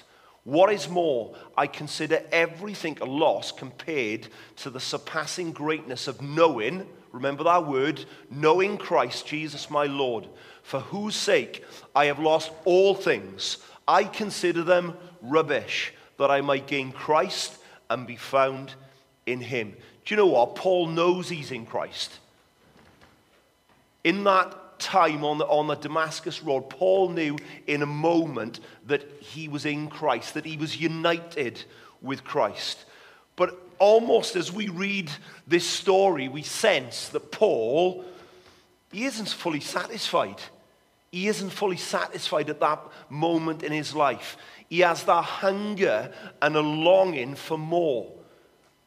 What 0.43 0.71
is 0.71 0.89
more, 0.89 1.35
I 1.55 1.67
consider 1.67 2.23
everything 2.31 2.97
a 2.99 3.05
loss 3.05 3.51
compared 3.51 4.27
to 4.57 4.69
the 4.69 4.79
surpassing 4.79 5.51
greatness 5.51 6.07
of 6.07 6.21
knowing, 6.21 6.87
remember 7.11 7.43
that 7.43 7.67
word, 7.67 8.05
knowing 8.29 8.77
Christ 8.77 9.27
Jesus 9.27 9.69
my 9.69 9.85
Lord, 9.85 10.27
for 10.63 10.79
whose 10.79 11.15
sake 11.15 11.63
I 11.95 12.05
have 12.05 12.19
lost 12.19 12.51
all 12.65 12.95
things. 12.95 13.57
I 13.87 14.03
consider 14.03 14.63
them 14.63 14.95
rubbish, 15.21 15.93
that 16.17 16.31
I 16.31 16.41
might 16.41 16.65
gain 16.65 16.91
Christ 16.91 17.57
and 17.91 18.07
be 18.07 18.15
found 18.15 18.73
in 19.25 19.41
him. 19.41 19.75
Do 20.05 20.13
you 20.13 20.17
know 20.17 20.27
what? 20.27 20.55
Paul 20.55 20.87
knows 20.87 21.29
he's 21.29 21.51
in 21.51 21.65
Christ. 21.65 22.19
In 24.03 24.23
that 24.23 24.79
time 24.79 25.23
on 25.23 25.37
the, 25.37 25.45
on 25.45 25.67
the 25.67 25.75
Damascus 25.75 26.41
Road, 26.41 26.69
Paul 26.69 27.09
knew 27.09 27.37
in 27.67 27.81
a 27.83 27.85
moment 27.85 28.59
that 28.87 29.07
he 29.19 29.47
was 29.47 29.65
in 29.65 29.89
Christ, 29.89 30.33
that 30.33 30.45
he 30.45 30.57
was 30.57 30.79
united 30.79 31.63
with 32.01 32.23
Christ. 32.23 32.85
But 33.35 33.55
almost 33.77 34.35
as 34.35 34.51
we 34.51 34.69
read 34.69 35.11
this 35.45 35.67
story, 35.67 36.27
we 36.27 36.41
sense 36.41 37.09
that 37.09 37.31
Paul, 37.31 38.05
he 38.91 39.05
isn't 39.05 39.29
fully 39.29 39.59
satisfied. 39.59 40.41
He 41.11 41.27
isn't 41.27 41.49
fully 41.49 41.77
satisfied 41.77 42.49
at 42.49 42.61
that 42.61 42.81
moment 43.09 43.63
in 43.63 43.71
his 43.71 43.93
life. 43.93 44.37
He 44.69 44.79
has 44.79 45.03
that 45.03 45.23
hunger 45.23 46.13
and 46.41 46.55
a 46.55 46.61
longing 46.61 47.35
for 47.35 47.57
more. 47.57 48.11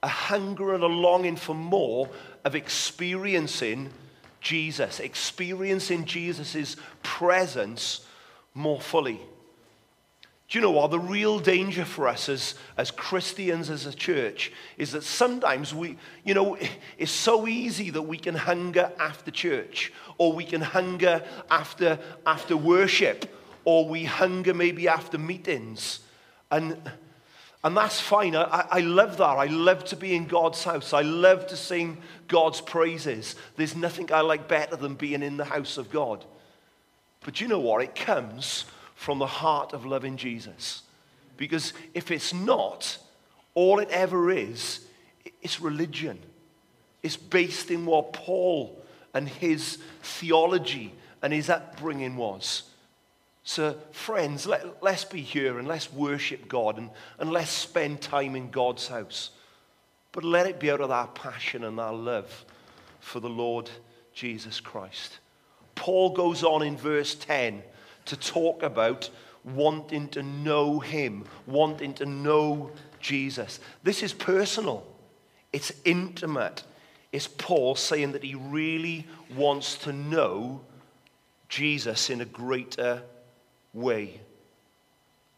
A 0.03 0.09
hunger 0.09 0.75
and 0.75 0.83
a 0.83 0.89
longing 0.89 1.37
for 1.37 1.55
more 1.55 2.09
of 2.45 2.55
experiencing 2.55 3.91
Jesus, 4.41 5.01
experiencing 5.01 6.05
Jesus' 6.05 6.77
presence 7.03 8.07
more 8.55 8.81
fully. 8.81 9.21
You 10.55 10.61
know 10.61 10.71
what? 10.71 10.91
The 10.91 11.01
real 11.01 11.39
danger 11.39 11.85
for 11.85 12.07
us 12.07 12.29
as, 12.29 12.55
as 12.77 12.91
Christians, 12.91 13.71
as 13.71 13.87
a 13.87 13.95
church, 13.95 14.53
is 14.77 14.93
that 14.93 15.03
sometimes 15.03 15.75
we, 15.75 15.99
you 16.25 16.35
know, 16.35 16.57
it's 16.99 17.11
so 17.11 17.49
easy 17.49 17.91
that 17.91 18.03
we 18.03 18.19
can 18.19 18.35
hunger 18.35 18.93
after 18.99 19.31
church, 19.31 19.93
or 20.19 20.33
we 20.33 20.45
can 20.45 20.61
hunger 20.61 21.25
after, 21.51 21.99
after 22.27 22.57
worship, 22.57 23.35
or 23.65 23.89
we 23.89 24.05
hunger 24.05 24.55
maybe 24.55 24.89
after 24.89 25.19
meetings. 25.19 26.01
And 26.51 26.77
and 27.65 27.75
that's 27.75 27.99
fine. 27.99 28.37
I, 28.37 28.67
I 28.71 28.81
love 28.81 29.17
that. 29.17 29.25
I 29.25 29.47
love 29.47 29.87
to 29.87 29.97
be 29.97 30.15
in 30.15 30.27
God's 30.27 30.63
house. 30.63 30.93
I 30.93 31.01
love 31.01 31.47
to 31.47 31.57
sing 31.57 31.97
God's 32.29 32.61
praises. 32.61 33.37
There's 33.57 33.75
nothing 33.75 34.13
I 34.13 34.21
like 34.21 34.49
better 34.49 34.77
than 34.77 34.97
being 34.97 35.23
in 35.23 35.39
the 35.39 35.47
house 35.47 35.79
of 35.79 35.91
God. 35.91 36.27
But 37.25 37.41
you 37.41 37.49
know 37.49 37.61
what? 37.61 37.83
It 37.83 37.95
comes 37.95 38.67
from 38.95 39.19
the 39.19 39.27
heart 39.27 39.73
of 39.73 39.85
loving 39.85 40.17
Jesus. 40.17 40.83
Because 41.37 41.73
if 41.95 42.11
it's 42.11 42.33
not, 42.33 42.99
all 43.55 43.79
it 43.79 43.89
ever 43.91 44.31
is, 44.31 44.81
it's 45.43 45.61
religion. 45.61 46.19
It's 47.03 47.17
based 47.17 47.71
in 47.71 47.87
what 47.87 48.13
Paul 48.13 48.81
and 49.13 49.29
his 49.29 49.79
theology 50.03 50.95
and 51.23 51.33
his 51.33 51.51
upbringing 51.51 52.17
was. 52.17 52.65
So, 53.45 53.77
friends, 53.93 54.47
let, 54.47 54.65
us 54.83 55.05
be 55.05 55.21
here 55.21 55.59
and 55.59 55.69
let's 55.69 55.93
worship 55.93 56.49
God 56.49 56.79
and, 56.79 56.91
and 57.19 57.31
let's 57.31 57.51
spend 57.51 58.01
time 58.01 58.37
in 58.37 58.51
God's 58.51 58.89
house. 58.89 59.31
But 60.13 60.25
let 60.25 60.47
it 60.47 60.59
be 60.59 60.71
out 60.71 60.81
of 60.81 60.91
our 60.91 61.09
passion 61.09 61.65
and 61.65 61.79
our 61.79 61.93
love 61.93 62.45
for 63.01 63.21
the 63.21 63.29
Lord 63.29 63.69
Jesus 64.15 64.61
Christ. 64.61 65.19
Paul 65.75 66.11
goes 66.11 66.43
on 66.43 66.63
in 66.63 66.77
verse 66.77 67.15
10 67.15 67.63
to 68.07 68.17
talk 68.17 68.63
about 68.63 69.11
wanting 69.45 70.09
to 70.09 70.23
know 70.23 70.81
Him, 70.81 71.25
wanting 71.47 71.95
to 71.95 72.07
know 72.07 72.71
Jesus. 73.01 73.61
This 73.83 74.03
is 74.03 74.13
personal, 74.13 74.87
it's 75.53 75.73
intimate. 75.85 76.65
It's 77.13 77.29
Paul 77.29 77.77
saying 77.77 78.11
that 78.11 78.25
he 78.25 78.35
really 78.35 79.07
wants 79.37 79.77
to 79.79 79.93
know 79.93 80.63
Jesus 81.49 82.11
in 82.11 82.21
a 82.21 82.25
greater 82.25 83.05
way. 83.73 84.21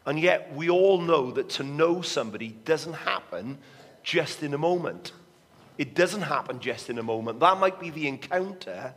And 0.06 0.18
yet, 0.18 0.54
we 0.54 0.70
all 0.70 1.02
know 1.02 1.32
that 1.32 1.50
to 1.50 1.62
know 1.62 2.00
somebody 2.00 2.48
doesn't 2.64 2.94
happen 2.94 3.58
just 4.02 4.42
in 4.42 4.54
a 4.54 4.58
moment. 4.58 5.12
It 5.76 5.94
doesn't 5.94 6.22
happen 6.22 6.60
just 6.60 6.88
in 6.88 6.98
a 6.98 7.02
moment. 7.02 7.40
That 7.40 7.58
might 7.58 7.78
be 7.78 7.90
the 7.90 8.08
encounter, 8.08 8.94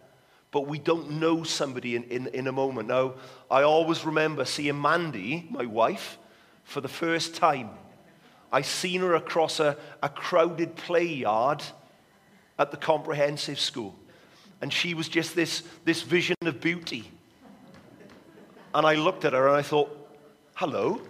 but 0.51 0.67
we 0.67 0.79
don't 0.79 1.11
know 1.11 1.43
somebody 1.43 1.95
in, 1.95 2.03
in, 2.05 2.27
in 2.27 2.47
a 2.47 2.51
moment. 2.51 2.87
Now, 2.87 3.13
I 3.51 3.63
always 3.63 4.05
remember 4.05 4.45
seeing 4.45 4.81
Mandy, 4.81 5.47
my 5.51 5.65
wife, 5.65 6.17
for 6.63 6.81
the 6.81 6.87
first 6.87 7.35
time. 7.35 7.69
I 8.51 8.63
seen 8.63 9.01
her 9.01 9.15
across 9.15 9.59
a, 9.59 9.77
a 10.01 10.09
crowded 10.09 10.75
play 10.75 11.05
yard 11.05 11.63
at 12.57 12.71
the 12.71 12.77
comprehensive 12.77 13.59
school. 13.59 13.95
And 14.61 14.73
she 14.73 14.93
was 14.93 15.07
just 15.07 15.35
this, 15.35 15.63
this 15.85 16.01
vision 16.01 16.35
of 16.41 16.59
beauty. 16.59 17.11
And 18.73 18.85
I 18.85 18.95
looked 18.95 19.25
at 19.25 19.33
her 19.33 19.47
and 19.47 19.55
I 19.55 19.61
thought, 19.61 19.95
hello, 20.55 21.01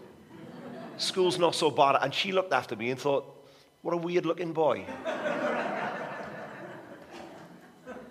school's 0.97 1.39
not 1.39 1.55
so 1.55 1.71
bad. 1.71 1.97
And 2.01 2.13
she 2.13 2.31
looked 2.31 2.53
after 2.53 2.75
me 2.75 2.91
and 2.91 2.99
thought, 2.99 3.25
what 3.81 3.93
a 3.93 3.97
weird 3.97 4.25
looking 4.25 4.53
boy. 4.53 4.85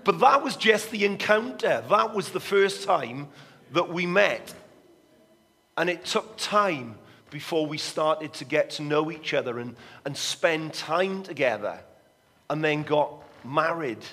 But 0.04 0.20
that 0.20 0.42
was 0.42 0.56
just 0.56 0.90
the 0.90 1.04
encounter. 1.04 1.84
That 1.88 2.14
was 2.14 2.30
the 2.30 2.40
first 2.40 2.84
time 2.84 3.28
that 3.72 3.92
we 3.92 4.06
met. 4.06 4.54
And 5.76 5.88
it 5.90 6.04
took 6.04 6.36
time 6.36 6.96
before 7.30 7.66
we 7.66 7.78
started 7.78 8.32
to 8.34 8.44
get 8.44 8.70
to 8.70 8.82
know 8.82 9.10
each 9.10 9.34
other 9.34 9.58
and, 9.58 9.76
and 10.04 10.16
spend 10.16 10.74
time 10.74 11.22
together. 11.22 11.80
And 12.50 12.64
then 12.64 12.82
got 12.82 13.12
married 13.44 14.04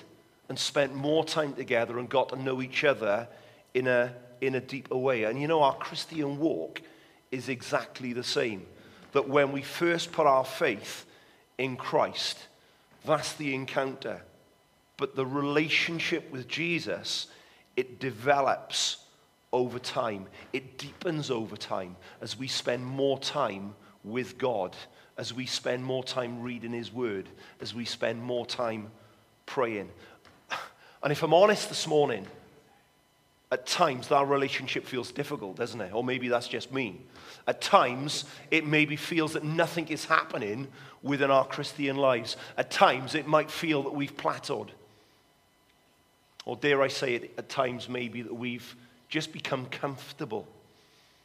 and 0.48 0.58
spent 0.58 0.94
more 0.94 1.24
time 1.24 1.54
together 1.54 1.98
and 1.98 2.08
got 2.08 2.28
to 2.30 2.36
know 2.36 2.60
each 2.62 2.84
other 2.84 3.28
in 3.74 3.86
a 3.86 4.14
in 4.40 4.54
a 4.54 4.60
deeper 4.60 4.96
way. 4.96 5.24
And 5.24 5.40
you 5.40 5.48
know, 5.48 5.62
our 5.62 5.74
Christian 5.74 6.38
walk 6.38 6.82
is 7.30 7.48
exactly 7.48 8.12
the 8.12 8.22
same. 8.22 8.66
That 9.12 9.28
when 9.28 9.52
we 9.52 9.62
first 9.62 10.12
put 10.12 10.26
our 10.26 10.44
faith 10.44 11.06
in 11.58 11.76
Christ, 11.76 12.38
that's 13.04 13.32
the 13.34 13.54
encounter. 13.54 14.22
But 14.96 15.14
the 15.14 15.26
relationship 15.26 16.30
with 16.30 16.48
Jesus, 16.48 17.26
it 17.76 18.00
develops 18.00 18.98
over 19.52 19.78
time. 19.78 20.26
It 20.52 20.78
deepens 20.78 21.30
over 21.30 21.56
time 21.56 21.96
as 22.20 22.38
we 22.38 22.48
spend 22.48 22.84
more 22.84 23.18
time 23.18 23.74
with 24.04 24.38
God, 24.38 24.74
as 25.18 25.34
we 25.34 25.46
spend 25.46 25.84
more 25.84 26.04
time 26.04 26.42
reading 26.42 26.72
His 26.72 26.92
Word, 26.92 27.28
as 27.60 27.74
we 27.74 27.84
spend 27.84 28.22
more 28.22 28.46
time 28.46 28.90
praying. 29.44 29.90
And 31.02 31.12
if 31.12 31.22
I'm 31.22 31.34
honest 31.34 31.68
this 31.68 31.86
morning, 31.86 32.26
at 33.52 33.64
times, 33.64 34.08
that 34.08 34.26
relationship 34.26 34.84
feels 34.86 35.12
difficult, 35.12 35.56
doesn't 35.56 35.80
it? 35.80 35.92
Or 35.94 36.02
maybe 36.02 36.28
that's 36.28 36.48
just 36.48 36.72
me. 36.72 37.00
At 37.46 37.60
times, 37.60 38.24
it 38.50 38.66
maybe 38.66 38.96
feels 38.96 39.34
that 39.34 39.44
nothing 39.44 39.86
is 39.88 40.04
happening 40.04 40.66
within 41.02 41.30
our 41.30 41.44
Christian 41.44 41.96
lives. 41.96 42.36
At 42.58 42.72
times, 42.72 43.14
it 43.14 43.28
might 43.28 43.50
feel 43.50 43.84
that 43.84 43.94
we've 43.94 44.16
plateaued. 44.16 44.70
Or 46.46 46.56
dare 46.56 46.80
I 46.80 46.88
say 46.88 47.14
it, 47.16 47.34
at 47.36 47.50
times, 47.50 47.90
maybe 47.90 48.22
that 48.22 48.32
we've 48.32 48.74
just 49.10 49.32
become 49.32 49.66
comfortable 49.66 50.48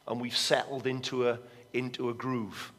and 0.06 0.20
we've 0.20 0.36
settled 0.36 0.86
into 0.86 1.28
a, 1.28 1.38
into 1.72 2.10
a 2.10 2.14
groove. 2.14 2.72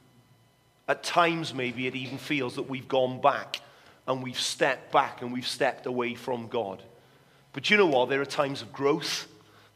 At 0.88 1.04
times, 1.04 1.56
maybe 1.56 1.88
it 1.88 1.96
even 1.96 2.20
feels 2.20 2.56
that 2.56 2.70
we've 2.70 2.88
gone 2.88 3.20
back 3.20 3.62
and 4.08 4.22
we've 4.22 4.40
stepped 4.40 4.92
back 4.92 5.24
and 5.24 5.34
we've 5.34 5.48
stepped 5.48 5.88
away 5.88 6.14
from 6.14 6.48
God. 6.48 6.84
But 7.54 7.72
you 7.72 7.78
know 7.78 7.88
what? 7.88 8.10
There 8.10 8.22
are 8.22 8.26
times 8.26 8.62
of 8.62 8.72
growth 8.72 9.28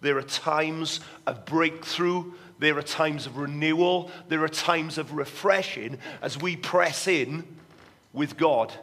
there 0.01 0.17
are 0.17 0.23
times 0.23 0.99
of 1.25 1.45
breakthrough. 1.45 2.33
There 2.59 2.77
are 2.77 2.83
times 2.83 3.25
of 3.25 3.37
renewal. 3.37 4.11
There 4.27 4.43
are 4.43 4.49
times 4.49 4.97
of 4.97 5.13
refreshing 5.13 5.97
as 6.21 6.39
we 6.39 6.55
press 6.55 7.07
in 7.07 7.43
with 8.13 8.37
God. 8.37 8.73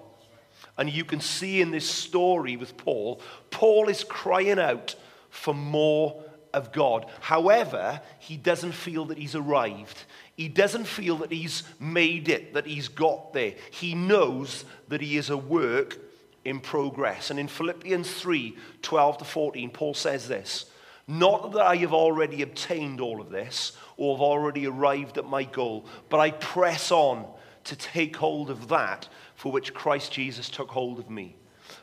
And 0.76 0.90
you 0.90 1.04
can 1.04 1.20
see 1.20 1.60
in 1.60 1.70
this 1.70 1.88
story 1.88 2.56
with 2.56 2.76
Paul, 2.76 3.20
Paul 3.50 3.88
is 3.88 4.04
crying 4.04 4.58
out 4.58 4.94
for 5.30 5.54
more 5.54 6.22
of 6.52 6.72
God. 6.72 7.06
However, 7.20 8.00
he 8.18 8.36
doesn't 8.36 8.72
feel 8.72 9.04
that 9.06 9.18
he's 9.18 9.34
arrived. 9.34 10.04
He 10.36 10.48
doesn't 10.48 10.86
feel 10.86 11.16
that 11.18 11.32
he's 11.32 11.64
made 11.78 12.28
it, 12.28 12.54
that 12.54 12.66
he's 12.66 12.88
got 12.88 13.32
there. 13.32 13.54
He 13.70 13.94
knows 13.94 14.64
that 14.88 15.00
he 15.00 15.16
is 15.16 15.30
a 15.30 15.36
work 15.36 15.98
in 16.44 16.60
progress. 16.60 17.30
And 17.30 17.38
in 17.38 17.48
Philippians 17.48 18.10
3 18.12 18.56
12 18.82 19.18
to 19.18 19.24
14, 19.24 19.70
Paul 19.70 19.94
says 19.94 20.28
this 20.28 20.66
Not 21.06 21.52
that 21.52 21.62
I 21.62 21.76
have 21.76 21.92
already 21.92 22.42
obtained 22.42 23.00
all 23.00 23.20
of 23.20 23.30
this 23.30 23.72
or 23.96 24.16
have 24.16 24.22
already 24.22 24.66
arrived 24.66 25.18
at 25.18 25.26
my 25.26 25.44
goal, 25.44 25.86
but 26.08 26.20
I 26.20 26.30
press 26.32 26.90
on 26.90 27.26
to 27.64 27.76
take 27.76 28.16
hold 28.16 28.50
of 28.50 28.68
that 28.68 29.08
for 29.44 29.52
which 29.52 29.74
Christ 29.74 30.10
Jesus 30.10 30.48
took 30.48 30.70
hold 30.70 30.98
of 30.98 31.10
me. 31.10 31.36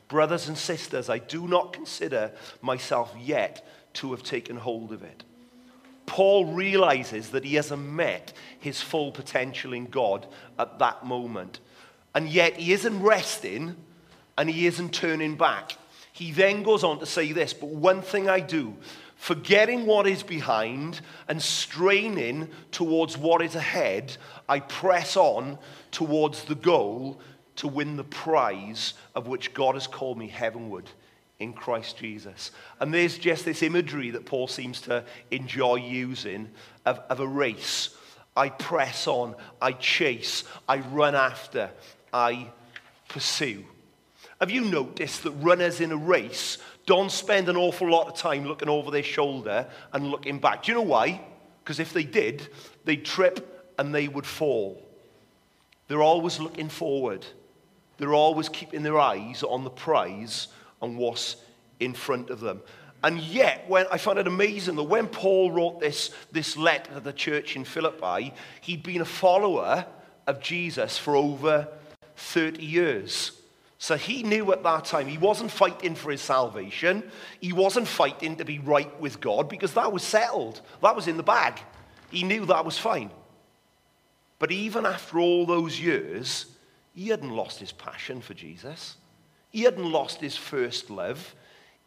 Brothers 0.08 0.48
and 0.48 0.58
sisters, 0.58 1.12
I 1.12 1.20
do 1.20 1.48
not 1.48 1.74
consider 1.74 2.32
myself 2.60 3.16
yet 3.22 3.64
to 3.94 4.10
have 4.14 4.24
taken 4.24 4.58
hold 4.58 4.92
of 4.92 5.04
it. 5.04 5.24
Paul 6.08 6.56
realizes 6.56 7.30
that 7.30 7.44
he 7.44 7.54
hasn't 7.54 7.88
met 7.88 8.34
his 8.60 8.82
full 8.82 9.12
potential 9.12 9.74
in 9.74 9.86
God 9.86 10.26
at 10.58 10.80
that 10.80 11.06
moment. 11.06 11.60
And 12.16 12.28
yet 12.28 12.56
he 12.56 12.74
isn't 12.74 13.00
resting 13.00 13.76
and 14.40 14.50
he 14.50 14.66
isn't 14.66 14.92
turning 14.92 15.36
back. 15.36 15.74
He 16.14 16.32
then 16.32 16.64
goes 16.64 16.84
on 16.84 16.98
to 16.98 17.06
say 17.06 17.32
this, 17.32 17.54
but 17.54 17.70
one 17.70 18.02
thing 18.02 18.28
I 18.28 18.40
do, 18.40 18.76
forgetting 19.18 19.86
what 19.86 20.08
is 20.08 20.24
behind 20.24 21.00
and 21.28 21.40
straining 21.40 22.50
towards 22.72 23.20
what 23.20 23.44
is 23.44 23.54
ahead, 23.54 24.18
I 24.50 24.62
press 24.62 25.16
on 25.16 25.60
towards 25.92 26.46
the 26.46 26.56
goal 26.56 27.22
to 27.62 27.68
win 27.68 27.96
the 27.96 28.04
prize 28.04 28.96
of 29.14 29.28
which 29.28 29.54
God 29.54 29.76
has 29.76 29.86
called 29.86 30.18
me 30.18 30.28
heavenward 30.28 30.90
in 31.40 31.54
Christ 31.54 31.96
Jesus. 31.96 32.50
And 32.80 32.92
there's 32.92 33.20
just 33.20 33.46
this 33.46 33.62
imagery 33.62 34.10
that 34.10 34.26
Paul 34.26 34.48
seems 34.48 34.82
to 34.82 35.04
enjoy 35.30 35.76
using 35.76 36.50
of, 36.88 36.98
of 37.08 37.20
a 37.20 37.28
race. 37.28 37.96
I 38.36 38.50
press 38.50 39.06
on, 39.06 39.36
I 39.62 39.74
chase, 39.74 40.44
I 40.68 40.80
run 40.80 41.14
after, 41.14 41.70
I 42.12 42.48
pursue. 43.08 43.64
Have 44.40 44.50
you 44.50 44.62
noticed 44.62 45.22
that 45.22 45.32
runners 45.34 45.82
in 45.82 45.92
a 45.92 45.98
race 45.98 46.58
don't 46.88 47.12
spend 47.12 47.48
an 47.48 47.58
awful 47.58 47.92
lot 47.92 48.08
of 48.08 48.16
time 48.16 48.48
looking 48.48 48.70
over 48.70 48.90
their 48.90 49.04
shoulder 49.04 49.68
and 49.94 50.10
looking 50.10 50.40
back? 50.40 50.64
Do 50.64 50.72
you 50.72 50.76
know 50.80 50.82
why? 50.82 51.22
Because 51.64 51.80
if 51.80 51.94
they 51.94 52.06
did, 52.06 52.48
they'd 52.86 53.06
trip 53.06 53.76
and 53.78 53.94
they 53.94 54.08
would 54.08 54.26
fall. 54.26 54.82
They're 55.88 56.02
always 56.02 56.40
looking 56.40 56.70
forward. 56.70 57.24
They're 58.02 58.16
always 58.16 58.50
keeping 58.50 58.82
their 58.82 59.00
eyes 59.00 59.44
on 59.44 59.64
the 59.64 59.70
prize 59.70 60.48
and 60.82 60.98
what's 60.98 61.36
in 61.80 61.94
front 61.94 62.32
of 62.32 62.40
them. 62.40 62.64
And 63.04 63.20
yet, 63.20 63.66
when 63.68 63.86
I 63.92 64.00
find 64.00 64.18
it 64.18 64.26
amazing 64.26 64.76
that 64.78 64.84
when 64.86 65.06
Paul 65.06 65.52
wrote 65.52 65.80
this, 65.80 66.10
this 66.32 66.58
letter 66.58 66.96
to 66.96 67.00
the 67.00 67.14
church 67.14 67.56
in 67.56 67.64
Philippi, 67.64 68.34
he'd 68.62 68.82
been 68.82 69.02
a 69.02 69.06
follower 69.06 69.86
of 70.26 70.40
Jesus 70.40 70.98
for 70.98 71.16
over 71.16 71.68
30 72.16 72.66
years. 72.66 73.34
So 73.78 73.96
he 73.98 74.24
knew 74.24 74.52
at 74.52 74.64
that 74.64 74.86
time 74.86 75.06
he 75.06 75.20
wasn't 75.20 75.52
fighting 75.52 75.94
for 75.94 76.10
his 76.10 76.22
salvation. 76.22 77.04
He 77.40 77.54
wasn't 77.54 77.88
fighting 77.88 78.36
to 78.38 78.46
be 78.46 78.58
right 78.58 79.00
with 79.00 79.22
God 79.22 79.48
because 79.48 79.76
that 79.76 79.94
was 79.94 80.02
settled. 80.02 80.60
That 80.82 80.96
was 80.96 81.08
in 81.08 81.18
the 81.18 81.24
bag. 81.24 81.60
He 82.10 82.24
knew 82.24 82.48
that 82.48 82.66
was 82.66 82.80
fine. 82.80 83.12
But 84.40 84.52
even 84.52 84.88
after 84.88 85.20
all 85.20 85.46
those 85.46 85.80
years, 85.80 86.48
he 86.94 87.10
hadn't 87.10 87.32
lost 87.32 87.60
his 87.60 87.72
passion 87.72 88.22
for 88.22 88.34
Jesus. 88.34 88.96
He 89.50 89.64
hadn't 89.64 89.90
lost 89.90 90.20
his 90.22 90.36
first 90.36 90.90
love. 90.90 91.36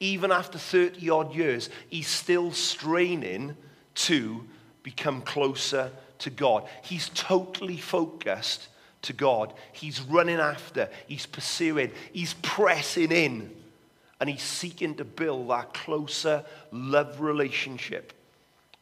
Even 0.00 0.32
after 0.32 0.58
30 0.58 1.08
odd 1.10 1.34
years, 1.34 1.70
he's 1.88 2.08
still 2.08 2.52
straining 2.52 3.56
to 3.94 4.44
become 4.82 5.22
closer 5.22 5.90
to 6.18 6.30
God. 6.30 6.64
He's 6.82 7.10
totally 7.10 7.76
focused 7.76 8.68
to 9.02 9.12
God. 9.12 9.52
He's 9.72 10.00
running 10.00 10.38
after, 10.38 10.88
he's 11.06 11.26
pursuing, 11.26 11.92
he's 12.12 12.34
pressing 12.42 13.12
in, 13.12 13.54
and 14.20 14.28
he's 14.28 14.42
seeking 14.42 14.94
to 14.96 15.04
build 15.04 15.50
that 15.50 15.74
closer 15.74 16.44
love 16.70 17.20
relationship 17.20 18.12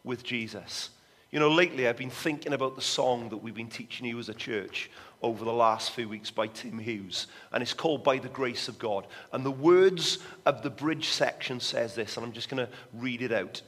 with 0.05 0.23
Jesus. 0.23 0.91
You 1.31 1.41
know, 1.41 1.51
lately 1.51 1.89
I've 1.89 1.97
been 1.97 2.11
thinking 2.11 2.53
about 2.53 2.77
the 2.77 2.83
song 2.83 3.31
that 3.31 3.39
we've 3.39 3.55
been 3.55 3.69
teaching 3.69 4.07
you 4.07 4.19
as 4.19 4.29
a 4.29 4.35
church 4.35 4.91
over 5.23 5.45
the 5.45 5.53
last 5.53 5.93
few 5.93 6.09
weeks 6.09 6.31
by 6.31 6.49
Tim 6.49 6.79
Hughes, 6.79 7.29
and 7.53 7.63
it's 7.63 7.73
called 7.73 8.03
By 8.03 8.19
the 8.19 8.29
Grace 8.29 8.69
of 8.69 8.79
God. 8.79 9.07
And 9.33 9.45
the 9.45 9.51
words 9.51 10.19
of 10.45 10.63
the 10.63 10.71
bridge 10.71 11.09
section 11.09 11.61
says 11.61 11.95
this, 11.95 12.17
and 12.17 12.27
I'm 12.27 12.33
just 12.33 12.49
going 12.49 12.67
to 12.67 12.73
read 12.93 13.23
it 13.23 13.33
out. 13.33 13.63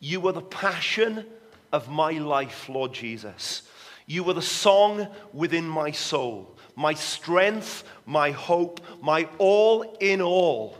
You 0.00 0.26
are 0.28 0.32
the 0.32 0.42
passion 0.42 1.24
of 1.72 1.88
my 1.88 2.12
life, 2.12 2.68
Lord 2.68 2.92
Jesus. 2.92 3.62
You 4.06 4.28
are 4.30 4.34
the 4.34 4.42
song 4.42 5.08
within 5.32 5.68
my 5.68 5.90
soul, 5.90 6.56
my 6.76 6.94
strength, 6.94 7.84
my 8.06 8.30
hope, 8.30 8.80
my 9.02 9.28
all 9.38 9.96
in 10.00 10.22
all. 10.22 10.76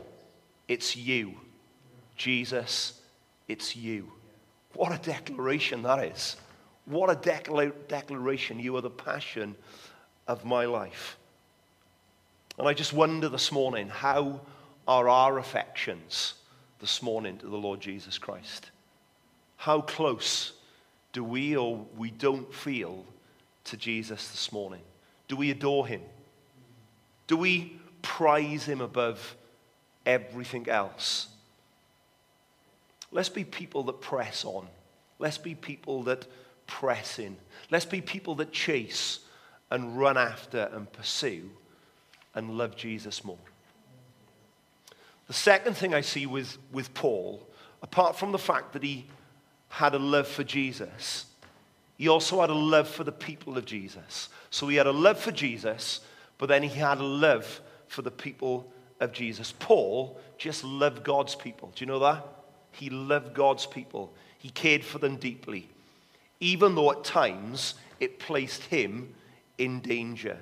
It's 0.67 0.95
you, 0.95 1.33
Jesus, 2.15 2.99
it's 3.47 3.75
you. 3.75 4.11
What 4.73 4.91
a 4.91 4.97
declaration 4.97 5.83
that 5.83 6.03
is. 6.05 6.37
What 6.85 7.09
a 7.09 7.15
decla- 7.15 7.73
declaration. 7.87 8.59
You 8.59 8.77
are 8.77 8.81
the 8.81 8.89
passion 8.89 9.55
of 10.29 10.45
my 10.45 10.65
life. 10.65 11.17
And 12.59 12.67
I 12.67 12.73
just 12.73 12.93
wonder 12.93 13.27
this 13.27 13.51
morning 13.51 13.89
how 13.89 14.41
are 14.87 15.09
our 15.09 15.39
affections 15.39 16.35
this 16.79 17.01
morning 17.01 17.37
to 17.39 17.47
the 17.47 17.57
Lord 17.57 17.81
Jesus 17.81 18.19
Christ? 18.19 18.69
How 19.57 19.81
close 19.81 20.53
do 21.13 21.23
we 21.23 21.57
or 21.57 21.83
we 21.97 22.11
don't 22.11 22.53
feel 22.53 23.03
to 23.65 23.75
Jesus 23.75 24.29
this 24.29 24.51
morning? 24.51 24.81
Do 25.27 25.35
we 25.35 25.49
adore 25.49 25.87
him? 25.87 26.01
Do 27.25 27.35
we 27.35 27.79
prize 28.03 28.65
him 28.65 28.81
above 28.81 29.35
everything 30.05 30.69
else? 30.69 31.27
Let's 33.11 33.29
be 33.29 33.43
people 33.43 33.83
that 33.83 33.99
press 33.99 34.45
on. 34.45 34.67
Let's 35.17 35.39
be 35.39 35.55
people 35.55 36.03
that 36.03 36.27
press 36.67 37.17
in. 37.17 37.35
Let's 37.71 37.85
be 37.85 37.99
people 37.99 38.35
that 38.35 38.51
chase 38.51 39.21
and 39.71 39.97
run 39.97 40.17
after 40.17 40.69
and 40.73 40.91
pursue 40.91 41.49
and 42.35 42.57
love 42.57 42.75
Jesus 42.75 43.23
more. 43.23 43.37
The 45.27 45.33
second 45.33 45.75
thing 45.75 45.93
I 45.93 46.01
see 46.01 46.25
with, 46.25 46.57
with 46.71 46.93
Paul, 46.93 47.45
apart 47.83 48.15
from 48.15 48.31
the 48.31 48.39
fact 48.39 48.73
that 48.73 48.83
he 48.83 49.05
had 49.69 49.93
a 49.93 49.99
love 49.99 50.27
for 50.27 50.43
Jesus, 50.43 51.25
he 51.97 52.07
also 52.07 52.41
had 52.41 52.49
a 52.49 52.55
love 52.55 52.87
for 52.87 53.03
the 53.03 53.11
people 53.11 53.57
of 53.57 53.65
Jesus. 53.65 54.29
So 54.49 54.67
he 54.67 54.77
had 54.77 54.87
a 54.87 54.91
love 54.91 55.19
for 55.19 55.31
Jesus, 55.31 55.99
but 56.37 56.47
then 56.47 56.63
he 56.63 56.79
had 56.79 56.97
a 56.97 57.03
love 57.03 57.61
for 57.87 58.01
the 58.01 58.11
people 58.11 58.71
of 58.99 59.11
Jesus. 59.11 59.53
Paul 59.59 60.19
just 60.37 60.63
loved 60.63 61.03
God's 61.03 61.35
people. 61.35 61.71
Do 61.75 61.83
you 61.83 61.87
know 61.87 61.99
that? 61.99 62.25
He 62.71 62.89
loved 62.89 63.33
God's 63.33 63.65
people. 63.65 64.13
He 64.37 64.49
cared 64.49 64.83
for 64.83 64.99
them 64.99 65.17
deeply, 65.17 65.67
even 66.39 66.75
though 66.75 66.91
at 66.91 67.03
times 67.03 67.75
it 67.99 68.19
placed 68.19 68.63
him 68.63 69.13
in 69.59 69.81
danger. 69.81 70.39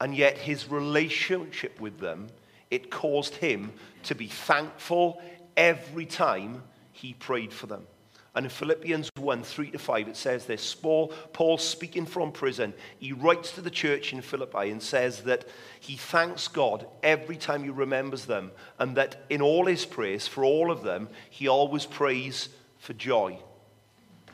And 0.00 0.14
yet 0.14 0.38
his 0.38 0.70
relationship 0.70 1.80
with 1.80 1.98
them, 1.98 2.28
it 2.70 2.90
caused 2.90 3.34
him 3.34 3.72
to 4.04 4.14
be 4.14 4.28
thankful 4.28 5.20
every 5.56 6.06
time 6.06 6.62
he 6.92 7.14
prayed 7.14 7.52
for 7.52 7.66
them. 7.66 7.86
And 8.34 8.44
in 8.44 8.50
Philippians 8.50 9.10
1 9.16 9.42
3 9.42 9.70
to 9.70 9.78
5, 9.78 10.08
it 10.08 10.16
says 10.16 10.44
this 10.44 10.74
Paul, 10.74 11.08
Paul, 11.32 11.56
speaking 11.56 12.04
from 12.04 12.32
prison, 12.32 12.74
he 12.98 13.12
writes 13.12 13.52
to 13.52 13.62
the 13.62 13.70
church 13.70 14.12
in 14.12 14.20
Philippi 14.20 14.70
and 14.70 14.82
says 14.82 15.22
that 15.22 15.46
he 15.80 15.96
thanks 15.96 16.46
God 16.46 16.86
every 17.02 17.36
time 17.38 17.64
he 17.64 17.70
remembers 17.70 18.26
them, 18.26 18.52
and 18.78 18.94
that 18.96 19.24
in 19.30 19.40
all 19.40 19.64
his 19.64 19.86
prayers 19.86 20.28
for 20.28 20.44
all 20.44 20.70
of 20.70 20.82
them, 20.82 21.08
he 21.30 21.48
always 21.48 21.86
prays 21.86 22.50
for 22.78 22.92
joy, 22.92 23.38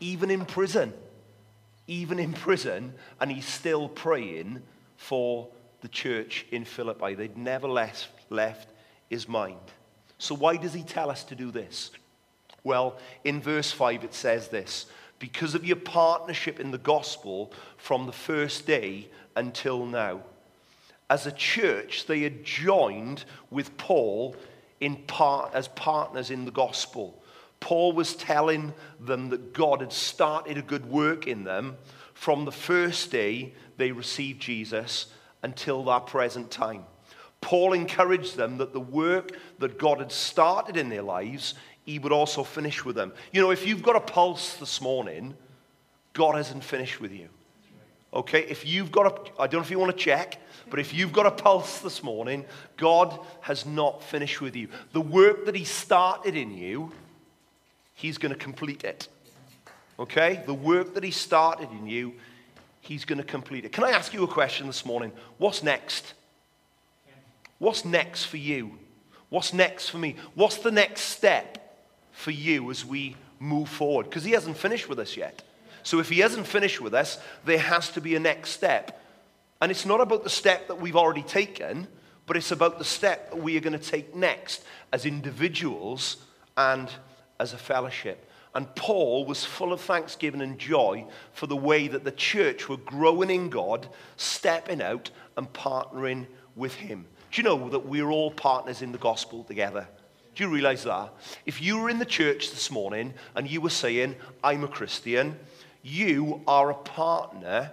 even 0.00 0.32
in 0.32 0.46
prison 0.46 0.92
even 1.86 2.18
in 2.18 2.32
prison, 2.32 2.94
and 3.20 3.30
he's 3.30 3.46
still 3.46 3.88
praying 3.88 4.62
for 4.96 5.48
the 5.80 5.88
church 5.88 6.46
in 6.50 6.64
Philippi. 6.64 7.14
They'd 7.14 7.36
never 7.36 7.68
left, 7.68 8.08
left 8.30 8.68
his 9.10 9.28
mind. 9.28 9.58
So, 10.18 10.34
why 10.34 10.56
does 10.56 10.72
he 10.72 10.82
tell 10.82 11.10
us 11.10 11.24
to 11.24 11.34
do 11.34 11.50
this? 11.50 11.90
Well, 12.64 12.98
in 13.24 13.40
verse 13.40 13.72
5, 13.72 14.04
it 14.04 14.14
says 14.14 14.48
this 14.48 14.86
because 15.18 15.54
of 15.54 15.64
your 15.64 15.76
partnership 15.76 16.58
in 16.58 16.72
the 16.72 16.78
gospel 16.78 17.52
from 17.76 18.06
the 18.06 18.12
first 18.12 18.66
day 18.66 19.08
until 19.36 19.86
now. 19.86 20.20
As 21.08 21.26
a 21.26 21.32
church, 21.32 22.06
they 22.06 22.22
had 22.22 22.44
joined 22.44 23.24
with 23.50 23.76
Paul 23.76 24.34
in 24.80 24.96
part, 24.96 25.54
as 25.54 25.68
partners 25.68 26.30
in 26.30 26.44
the 26.44 26.50
gospel. 26.50 27.21
Paul 27.62 27.92
was 27.92 28.16
telling 28.16 28.74
them 28.98 29.28
that 29.28 29.52
God 29.52 29.82
had 29.82 29.92
started 29.92 30.58
a 30.58 30.62
good 30.62 30.84
work 30.84 31.28
in 31.28 31.44
them 31.44 31.76
from 32.12 32.44
the 32.44 32.50
first 32.50 33.12
day 33.12 33.54
they 33.76 33.92
received 33.92 34.42
Jesus 34.42 35.06
until 35.44 35.84
that 35.84 36.08
present 36.08 36.50
time. 36.50 36.84
Paul 37.40 37.72
encouraged 37.72 38.36
them 38.36 38.58
that 38.58 38.72
the 38.72 38.80
work 38.80 39.38
that 39.60 39.78
God 39.78 40.00
had 40.00 40.10
started 40.10 40.76
in 40.76 40.88
their 40.88 41.02
lives, 41.02 41.54
he 41.84 42.00
would 42.00 42.10
also 42.10 42.42
finish 42.42 42.84
with 42.84 42.96
them. 42.96 43.12
You 43.30 43.40
know, 43.40 43.52
if 43.52 43.64
you've 43.64 43.84
got 43.84 43.94
a 43.94 44.00
pulse 44.00 44.54
this 44.54 44.80
morning, 44.80 45.36
God 46.14 46.34
hasn't 46.34 46.64
finished 46.64 47.00
with 47.00 47.12
you. 47.12 47.28
Okay, 48.12 48.40
if 48.40 48.66
you've 48.66 48.90
got 48.90 49.06
a, 49.06 49.40
I 49.40 49.46
don't 49.46 49.60
know 49.60 49.64
if 49.64 49.70
you 49.70 49.78
want 49.78 49.96
to 49.96 50.04
check, 50.04 50.36
but 50.68 50.80
if 50.80 50.92
you've 50.92 51.12
got 51.12 51.26
a 51.26 51.30
pulse 51.30 51.78
this 51.78 52.02
morning, 52.02 52.44
God 52.76 53.20
has 53.40 53.64
not 53.64 54.02
finished 54.02 54.40
with 54.40 54.56
you. 54.56 54.68
The 54.92 55.00
work 55.00 55.46
that 55.46 55.54
He 55.54 55.64
started 55.64 56.34
in 56.34 56.50
you, 56.50 56.90
He's 57.94 58.18
going 58.18 58.32
to 58.32 58.38
complete 58.38 58.84
it. 58.84 59.08
Okay? 59.98 60.42
The 60.46 60.54
work 60.54 60.94
that 60.94 61.04
He 61.04 61.10
started 61.10 61.70
in 61.70 61.86
you, 61.86 62.14
He's 62.80 63.04
going 63.04 63.18
to 63.18 63.24
complete 63.24 63.64
it. 63.64 63.72
Can 63.72 63.84
I 63.84 63.90
ask 63.90 64.12
you 64.12 64.24
a 64.24 64.28
question 64.28 64.66
this 64.66 64.84
morning? 64.84 65.12
What's 65.38 65.62
next? 65.62 66.14
What's 67.58 67.84
next 67.84 68.24
for 68.24 68.38
you? 68.38 68.78
What's 69.28 69.52
next 69.52 69.88
for 69.88 69.98
me? 69.98 70.16
What's 70.34 70.56
the 70.56 70.72
next 70.72 71.02
step 71.02 71.78
for 72.10 72.32
you 72.32 72.70
as 72.70 72.84
we 72.84 73.16
move 73.38 73.68
forward? 73.68 74.04
Because 74.04 74.24
He 74.24 74.32
hasn't 74.32 74.56
finished 74.56 74.88
with 74.88 74.98
us 74.98 75.16
yet. 75.16 75.42
So 75.84 76.00
if 76.00 76.08
He 76.08 76.18
hasn't 76.18 76.46
finished 76.46 76.80
with 76.80 76.92
us, 76.92 77.18
there 77.44 77.58
has 77.58 77.90
to 77.90 78.00
be 78.00 78.16
a 78.16 78.20
next 78.20 78.50
step. 78.50 79.00
And 79.60 79.70
it's 79.70 79.86
not 79.86 80.00
about 80.00 80.24
the 80.24 80.30
step 80.30 80.66
that 80.66 80.80
we've 80.80 80.96
already 80.96 81.22
taken, 81.22 81.86
but 82.26 82.36
it's 82.36 82.50
about 82.50 82.78
the 82.78 82.84
step 82.84 83.30
that 83.30 83.40
we 83.40 83.56
are 83.56 83.60
going 83.60 83.78
to 83.78 83.90
take 83.90 84.16
next 84.16 84.64
as 84.92 85.06
individuals 85.06 86.16
and 86.56 86.90
as 87.42 87.52
a 87.52 87.58
fellowship. 87.58 88.30
And 88.54 88.72
Paul 88.76 89.26
was 89.26 89.44
full 89.44 89.72
of 89.72 89.80
thanksgiving 89.80 90.42
and 90.42 90.58
joy 90.58 91.06
for 91.32 91.48
the 91.48 91.56
way 91.56 91.88
that 91.88 92.04
the 92.04 92.12
church 92.12 92.68
were 92.68 92.76
growing 92.76 93.30
in 93.30 93.50
God, 93.50 93.88
stepping 94.16 94.80
out 94.80 95.10
and 95.36 95.52
partnering 95.52 96.26
with 96.54 96.74
him. 96.74 97.06
Do 97.30 97.40
you 97.40 97.42
know 97.42 97.68
that 97.70 97.86
we're 97.86 98.10
all 98.10 98.30
partners 98.30 98.80
in 98.80 98.92
the 98.92 98.98
gospel 98.98 99.42
together? 99.42 99.88
Do 100.34 100.44
you 100.44 100.50
realize 100.50 100.84
that? 100.84 101.12
If 101.46 101.60
you 101.60 101.78
were 101.78 101.90
in 101.90 101.98
the 101.98 102.04
church 102.04 102.50
this 102.50 102.70
morning 102.70 103.12
and 103.34 103.50
you 103.50 103.60
were 103.60 103.70
saying, 103.70 104.14
I'm 104.44 104.64
a 104.64 104.68
Christian, 104.68 105.38
you 105.82 106.42
are 106.46 106.70
a 106.70 106.74
partner 106.74 107.72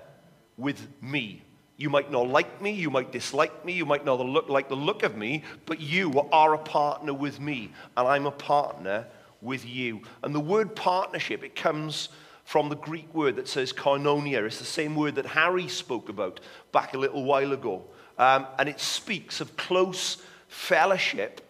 with 0.58 0.88
me. 1.02 1.44
You 1.78 1.90
might 1.90 2.12
not 2.12 2.28
like 2.28 2.62
me, 2.62 2.72
you 2.72 2.90
might 2.90 3.12
dislike 3.12 3.64
me, 3.64 3.74
you 3.74 3.86
might 3.86 4.04
not 4.04 4.20
look 4.20 4.50
like 4.50 4.68
the 4.68 4.76
look 4.76 5.04
of 5.04 5.16
me, 5.16 5.44
but 5.66 5.80
you 5.80 6.28
are 6.32 6.54
a 6.54 6.58
partner 6.58 7.14
with 7.14 7.40
me, 7.40 7.72
and 7.96 8.08
I'm 8.08 8.26
a 8.26 8.32
partner 8.32 9.06
with 9.42 9.66
you. 9.66 10.02
And 10.24 10.34
the 10.34 10.40
word 10.40 10.76
partnership, 10.76 11.44
it 11.44 11.56
comes 11.56 12.10
from 12.44 12.70
the 12.70 12.76
Greek 12.76 13.14
word 13.14 13.36
that 13.36 13.48
says 13.48 13.72
koinonia. 13.72 14.46
It's 14.46 14.60
the 14.60 14.66
same 14.66 14.96
word 14.96 15.16
that 15.16 15.26
Harry 15.26 15.68
spoke 15.68 16.10
about 16.10 16.40
back 16.72 16.94
a 16.94 16.98
little 16.98 17.24
while 17.24 17.54
ago. 17.54 17.84
Um, 18.18 18.48
and 18.58 18.68
it 18.68 18.80
speaks 18.80 19.40
of 19.40 19.56
close 19.56 20.18
fellowship 20.48 21.42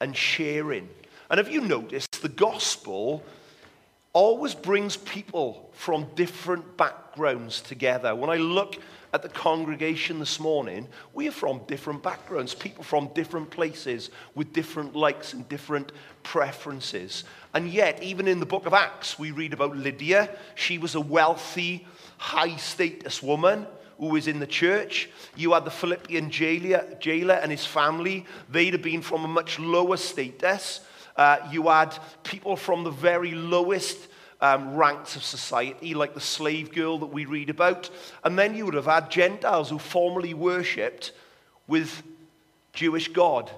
and 0.00 0.16
sharing. 0.16 0.88
And 1.30 1.38
have 1.38 1.48
you 1.48 1.60
noticed 1.60 2.20
the 2.20 2.28
gospel 2.28 3.22
always 4.12 4.54
brings 4.54 4.96
people 4.96 5.70
from 5.72 6.08
different 6.16 6.76
backgrounds 6.76 7.09
together? 7.60 8.14
When 8.14 8.30
I 8.30 8.36
look 8.36 8.76
at 9.12 9.22
the 9.22 9.28
congregation 9.28 10.18
this 10.18 10.38
morning, 10.38 10.88
we 11.14 11.28
are 11.28 11.32
from 11.32 11.60
different 11.66 12.02
backgrounds, 12.02 12.54
people 12.54 12.84
from 12.84 13.08
different 13.14 13.50
places 13.50 14.10
with 14.34 14.52
different 14.52 14.94
likes 14.94 15.32
and 15.32 15.48
different 15.48 15.92
preferences. 16.22 17.24
And 17.52 17.68
yet, 17.68 18.02
even 18.02 18.28
in 18.28 18.40
the 18.40 18.46
book 18.46 18.66
of 18.66 18.74
Acts, 18.74 19.18
we 19.18 19.32
read 19.32 19.52
about 19.52 19.76
Lydia. 19.76 20.30
She 20.54 20.78
was 20.78 20.94
a 20.94 21.00
wealthy, 21.00 21.86
high 22.18 22.56
status 22.56 23.22
woman 23.22 23.66
who 23.98 24.06
was 24.06 24.28
in 24.28 24.38
the 24.38 24.46
church. 24.46 25.10
You 25.36 25.52
had 25.52 25.64
the 25.64 25.70
Philippian 25.70 26.30
jailer, 26.30 26.96
jailer 27.00 27.34
and 27.34 27.50
his 27.50 27.66
family. 27.66 28.24
They'd 28.48 28.72
have 28.72 28.82
been 28.82 29.02
from 29.02 29.24
a 29.24 29.28
much 29.28 29.58
lower 29.58 29.96
status. 29.96 30.80
Uh, 31.16 31.38
you 31.50 31.68
had 31.68 31.98
people 32.22 32.56
from 32.56 32.84
the 32.84 32.90
very 32.90 33.32
lowest 33.32 34.08
um, 34.40 34.74
ranks 34.74 35.16
of 35.16 35.22
society, 35.22 35.94
like 35.94 36.14
the 36.14 36.20
slave 36.20 36.72
girl 36.72 36.98
that 36.98 37.06
we 37.06 37.24
read 37.24 37.50
about. 37.50 37.90
And 38.24 38.38
then 38.38 38.54
you 38.54 38.64
would 38.64 38.74
have 38.74 38.86
had 38.86 39.10
Gentiles 39.10 39.70
who 39.70 39.78
formerly 39.78 40.34
worshipped 40.34 41.12
with 41.66 42.02
Jewish 42.72 43.08
God. 43.08 43.50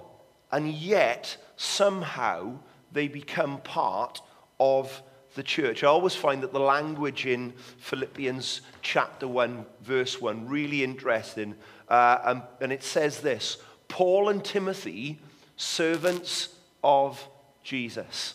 And 0.51 0.73
yet, 0.73 1.37
somehow, 1.57 2.59
they 2.93 3.09
become 3.09 3.61
part 3.61 4.21
of 4.61 5.03
the 5.35 5.43
church. 5.43 5.83
I 5.83 5.87
always 5.87 6.15
find 6.15 6.43
that 6.43 6.53
the 6.53 6.61
language 6.61 7.27
in 7.27 7.53
Philippians 7.79 8.61
chapter 8.83 9.27
1, 9.27 9.65
verse 9.83 10.21
1, 10.21 10.47
really 10.47 10.83
interesting. 10.85 11.55
Uh, 11.89 12.19
and, 12.25 12.43
and 12.61 12.73
it 12.73 12.83
says 12.83 13.21
this 13.21 13.59
Paul 13.89 14.29
and 14.29 14.45
Timothy, 14.45 15.21
servants 15.57 16.49
of 16.83 17.27
Jesus. 17.63 18.35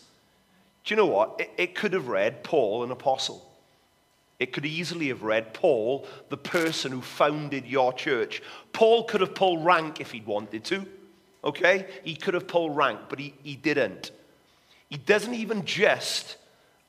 Do 0.88 0.94
you 0.94 0.96
know 0.96 1.06
what? 1.06 1.38
It, 1.38 1.50
it 1.58 1.74
could 1.74 1.92
have 1.92 2.08
read 2.08 2.42
Paul, 2.42 2.82
an 2.82 2.90
apostle. 2.90 3.46
It 4.38 4.54
could 4.54 4.64
easily 4.64 5.08
have 5.08 5.22
read 5.22 5.52
Paul, 5.52 6.06
the 6.30 6.38
person 6.38 6.92
who 6.92 7.02
founded 7.02 7.66
your 7.66 7.92
church. 7.92 8.42
Paul 8.72 9.04
could 9.04 9.20
have 9.20 9.34
pulled 9.34 9.66
rank 9.66 10.00
if 10.00 10.12
he'd 10.12 10.24
wanted 10.24 10.64
to. 10.64 10.86
Okay? 11.44 11.86
He 12.04 12.16
could 12.16 12.32
have 12.32 12.48
pulled 12.48 12.74
rank, 12.74 13.00
but 13.10 13.18
he, 13.18 13.34
he 13.42 13.54
didn't. 13.54 14.12
He 14.88 14.96
doesn't 14.96 15.34
even 15.34 15.66
just 15.66 16.38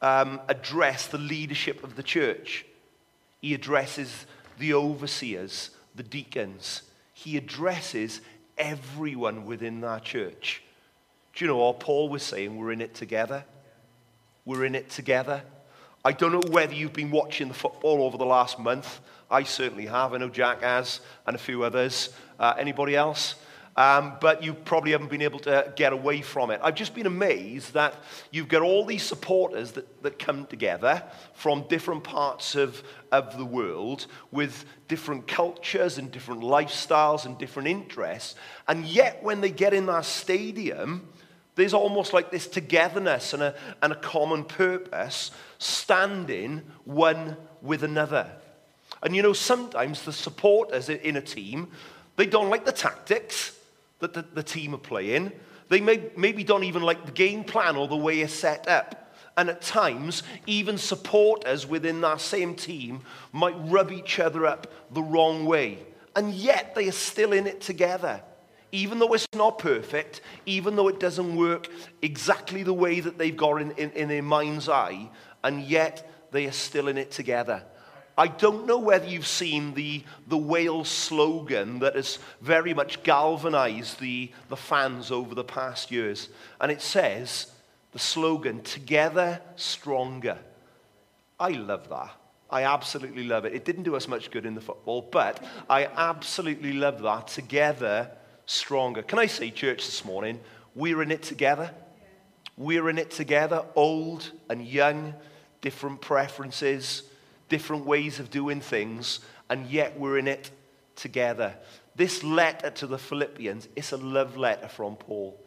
um, 0.01 0.39
address 0.47 1.07
the 1.07 1.17
leadership 1.17 1.83
of 1.83 1.97
the 1.97 2.03
church, 2.03 2.65
he 3.41 3.53
addresses 3.53 4.25
the 4.59 4.73
overseers, 4.73 5.71
the 5.95 6.03
deacons. 6.03 6.83
He 7.13 7.35
addresses 7.35 8.21
everyone 8.57 9.45
within 9.45 9.81
that 9.81 10.03
church. 10.03 10.63
Do 11.35 11.43
you 11.43 11.49
know 11.49 11.57
what 11.57 11.81
Paul 11.81 12.07
was 12.07 12.23
saying? 12.23 12.55
We're 12.55 12.71
in 12.71 12.79
it 12.79 12.93
together. 12.93 13.43
We're 14.49 14.65
in 14.65 14.73
it 14.73 14.89
together. 14.89 15.43
I 16.03 16.11
don't 16.11 16.31
know 16.31 16.41
whether 16.49 16.73
you've 16.73 16.91
been 16.91 17.11
watching 17.11 17.49
the 17.49 17.53
football 17.53 18.01
over 18.01 18.17
the 18.17 18.25
last 18.25 18.57
month. 18.57 18.99
I 19.29 19.43
certainly 19.43 19.85
have. 19.85 20.15
I 20.15 20.17
know 20.17 20.27
Jack 20.27 20.63
has, 20.63 21.01
and 21.27 21.35
a 21.35 21.39
few 21.39 21.61
others. 21.61 22.09
Uh, 22.39 22.55
anybody 22.57 22.95
else? 22.95 23.35
Um, 23.77 24.13
but 24.19 24.41
you 24.41 24.55
probably 24.55 24.93
haven't 24.93 25.11
been 25.11 25.21
able 25.21 25.37
to 25.41 25.71
get 25.75 25.93
away 25.93 26.23
from 26.23 26.49
it. 26.49 26.59
I've 26.63 26.73
just 26.73 26.95
been 26.95 27.05
amazed 27.05 27.75
that 27.75 27.93
you've 28.31 28.47
got 28.47 28.63
all 28.63 28.85
these 28.85 29.03
supporters 29.03 29.73
that, 29.73 30.01
that 30.01 30.17
come 30.17 30.47
together 30.47 31.03
from 31.33 31.67
different 31.67 32.03
parts 32.03 32.55
of, 32.55 32.81
of 33.11 33.37
the 33.37 33.45
world 33.45 34.07
with 34.31 34.65
different 34.87 35.27
cultures 35.27 35.99
and 35.99 36.11
different 36.11 36.41
lifestyles 36.41 37.27
and 37.27 37.37
different 37.37 37.67
interests. 37.67 38.33
And 38.67 38.83
yet, 38.85 39.21
when 39.21 39.41
they 39.41 39.51
get 39.51 39.75
in 39.75 39.85
that 39.85 40.05
stadium, 40.05 41.07
there's 41.59 41.73
almost 41.73 42.13
like 42.13 42.31
this 42.31 42.47
togetherness 42.47 43.33
and 43.33 43.43
a, 43.43 43.55
and 43.81 43.93
a 43.93 43.95
common 43.95 44.43
purpose 44.43 45.31
standing 45.57 46.61
one 46.85 47.35
with 47.61 47.83
another. 47.83 48.29
And 49.03 49.15
you 49.15 49.21
know, 49.21 49.33
sometimes 49.33 50.03
the 50.03 50.13
supporters 50.13 50.89
in 50.89 51.15
a 51.15 51.21
team, 51.21 51.69
they 52.15 52.25
don't 52.25 52.49
like 52.49 52.65
the 52.65 52.71
tactics 52.71 53.57
that 53.99 54.13
the, 54.13 54.23
the 54.33 54.43
team 54.43 54.73
are 54.73 54.79
playing. 54.79 55.31
They 55.69 55.81
may, 55.81 56.09
maybe 56.17 56.43
don't 56.43 56.63
even 56.63 56.81
like 56.81 57.05
the 57.05 57.11
game 57.11 57.43
plan 57.43 57.75
or 57.75 57.87
the 57.87 57.95
way 57.95 58.21
it's 58.21 58.33
set 58.33 58.67
up. 58.67 59.15
And 59.37 59.49
at 59.49 59.61
times, 59.61 60.23
even 60.47 60.77
supporters 60.77 61.65
within 61.65 62.01
that 62.01 62.19
same 62.19 62.55
team 62.55 63.01
might 63.31 63.55
rub 63.57 63.91
each 63.91 64.19
other 64.19 64.45
up 64.45 64.67
the 64.91 65.01
wrong 65.01 65.45
way. 65.45 65.79
And 66.15 66.33
yet 66.33 66.75
they 66.75 66.87
are 66.89 66.93
still 66.93 67.31
in 67.31 67.47
it 67.47 67.61
together 67.61 68.21
even 68.71 68.99
though 68.99 69.13
it's 69.13 69.27
not 69.33 69.59
perfect, 69.59 70.21
even 70.45 70.75
though 70.75 70.87
it 70.87 70.99
doesn't 70.99 71.35
work 71.35 71.67
exactly 72.01 72.63
the 72.63 72.73
way 72.73 72.99
that 72.99 73.17
they've 73.17 73.35
got 73.35 73.61
in, 73.61 73.71
in, 73.71 73.91
in, 73.91 74.07
their 74.07 74.23
mind's 74.23 74.69
eye, 74.69 75.09
and 75.43 75.63
yet 75.63 76.09
they 76.31 76.45
are 76.45 76.51
still 76.51 76.87
in 76.87 76.97
it 76.97 77.11
together. 77.11 77.63
I 78.17 78.27
don't 78.27 78.67
know 78.67 78.79
whether 78.79 79.07
you've 79.07 79.25
seen 79.25 79.73
the, 79.73 80.03
the 80.27 80.37
Wales 80.37 80.89
slogan 80.89 81.79
that 81.79 81.95
has 81.95 82.19
very 82.41 82.73
much 82.73 83.01
galvanized 83.03 83.99
the, 84.01 84.31
the 84.49 84.57
fans 84.57 85.09
over 85.09 85.33
the 85.33 85.43
past 85.43 85.89
years. 85.89 86.27
And 86.59 86.69
it 86.69 86.81
says, 86.81 87.49
the 87.93 87.99
slogan, 87.99 88.61
Together 88.61 89.41
Stronger. 89.55 90.37
I 91.39 91.51
love 91.51 91.87
that. 91.89 92.11
I 92.49 92.63
absolutely 92.63 93.23
love 93.23 93.45
it. 93.45 93.53
It 93.53 93.63
didn't 93.63 93.83
do 93.83 93.95
us 93.95 94.07
much 94.07 94.31
good 94.31 94.45
in 94.45 94.55
the 94.55 94.61
football, 94.61 95.01
but 95.01 95.41
I 95.69 95.85
absolutely 95.85 96.73
love 96.73 97.01
that. 97.03 97.27
Together 97.27 98.11
stronger. 98.49 99.03
Can 99.03 99.19
I 99.19 99.27
say, 99.27 99.51
church, 99.51 99.85
this 99.85 100.03
morning, 100.03 100.39
we're 100.73 101.03
in 101.03 101.11
it 101.11 101.21
together? 101.21 101.71
We're 102.57 102.89
in 102.89 102.97
it 102.97 103.11
together, 103.11 103.63
old 103.75 104.31
and 104.49 104.65
young, 104.65 105.13
different 105.61 106.01
preferences, 106.01 107.03
different 107.47 107.85
ways 107.85 108.19
of 108.19 108.31
doing 108.31 108.59
things, 108.59 109.19
and 109.49 109.67
yet 109.67 109.97
we're 109.99 110.17
in 110.17 110.27
it 110.27 110.49
together. 110.95 111.53
This 111.95 112.23
letter 112.23 112.71
to 112.71 112.87
the 112.87 112.97
Philippians 112.97 113.67
is 113.75 113.91
a 113.91 113.97
love 113.97 114.35
letter 114.35 114.67
from 114.67 114.95
Paul. 114.95 115.39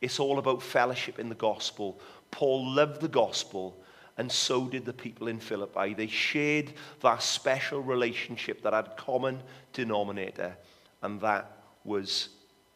It's 0.00 0.20
all 0.20 0.38
about 0.38 0.62
fellowship 0.62 1.18
in 1.18 1.28
the 1.28 1.34
gospel. 1.34 2.00
Paul 2.30 2.74
loved 2.74 3.00
the 3.00 3.08
gospel, 3.08 3.82
and 4.18 4.30
so 4.30 4.66
did 4.66 4.84
the 4.84 4.92
people 4.92 5.28
in 5.28 5.40
Philippi. 5.40 5.94
They 5.94 6.06
shared 6.06 6.74
that 7.00 7.22
special 7.22 7.80
relationship 7.80 8.62
that 8.62 8.74
had 8.74 8.96
common 8.96 9.42
denominator, 9.72 10.56
and 11.00 11.20
that 11.22 11.50
was 11.84 12.28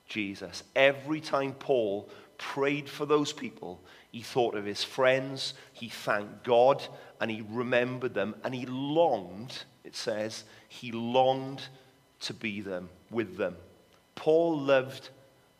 Jesus. 0.06 0.62
Every 0.74 1.20
time 1.20 1.52
Paul 1.52 2.08
prayed 2.38 2.88
for 2.88 3.06
those 3.06 3.32
people, 3.32 3.80
he 4.12 4.22
thought 4.22 4.54
of 4.54 4.64
his 4.64 4.84
friends, 4.84 5.54
he 5.72 5.88
thanked 5.88 6.44
God, 6.44 6.82
and 7.20 7.30
he 7.30 7.44
remembered 7.50 8.14
them, 8.14 8.34
and 8.44 8.54
he 8.54 8.66
longed, 8.66 9.64
it 9.84 9.96
says, 9.96 10.44
he 10.68 10.92
longed 10.92 11.62
to 12.20 12.34
be 12.34 12.60
them 12.60 12.88
with 13.10 13.36
them. 13.36 13.56
Paul 14.14 14.58
loved 14.58 15.10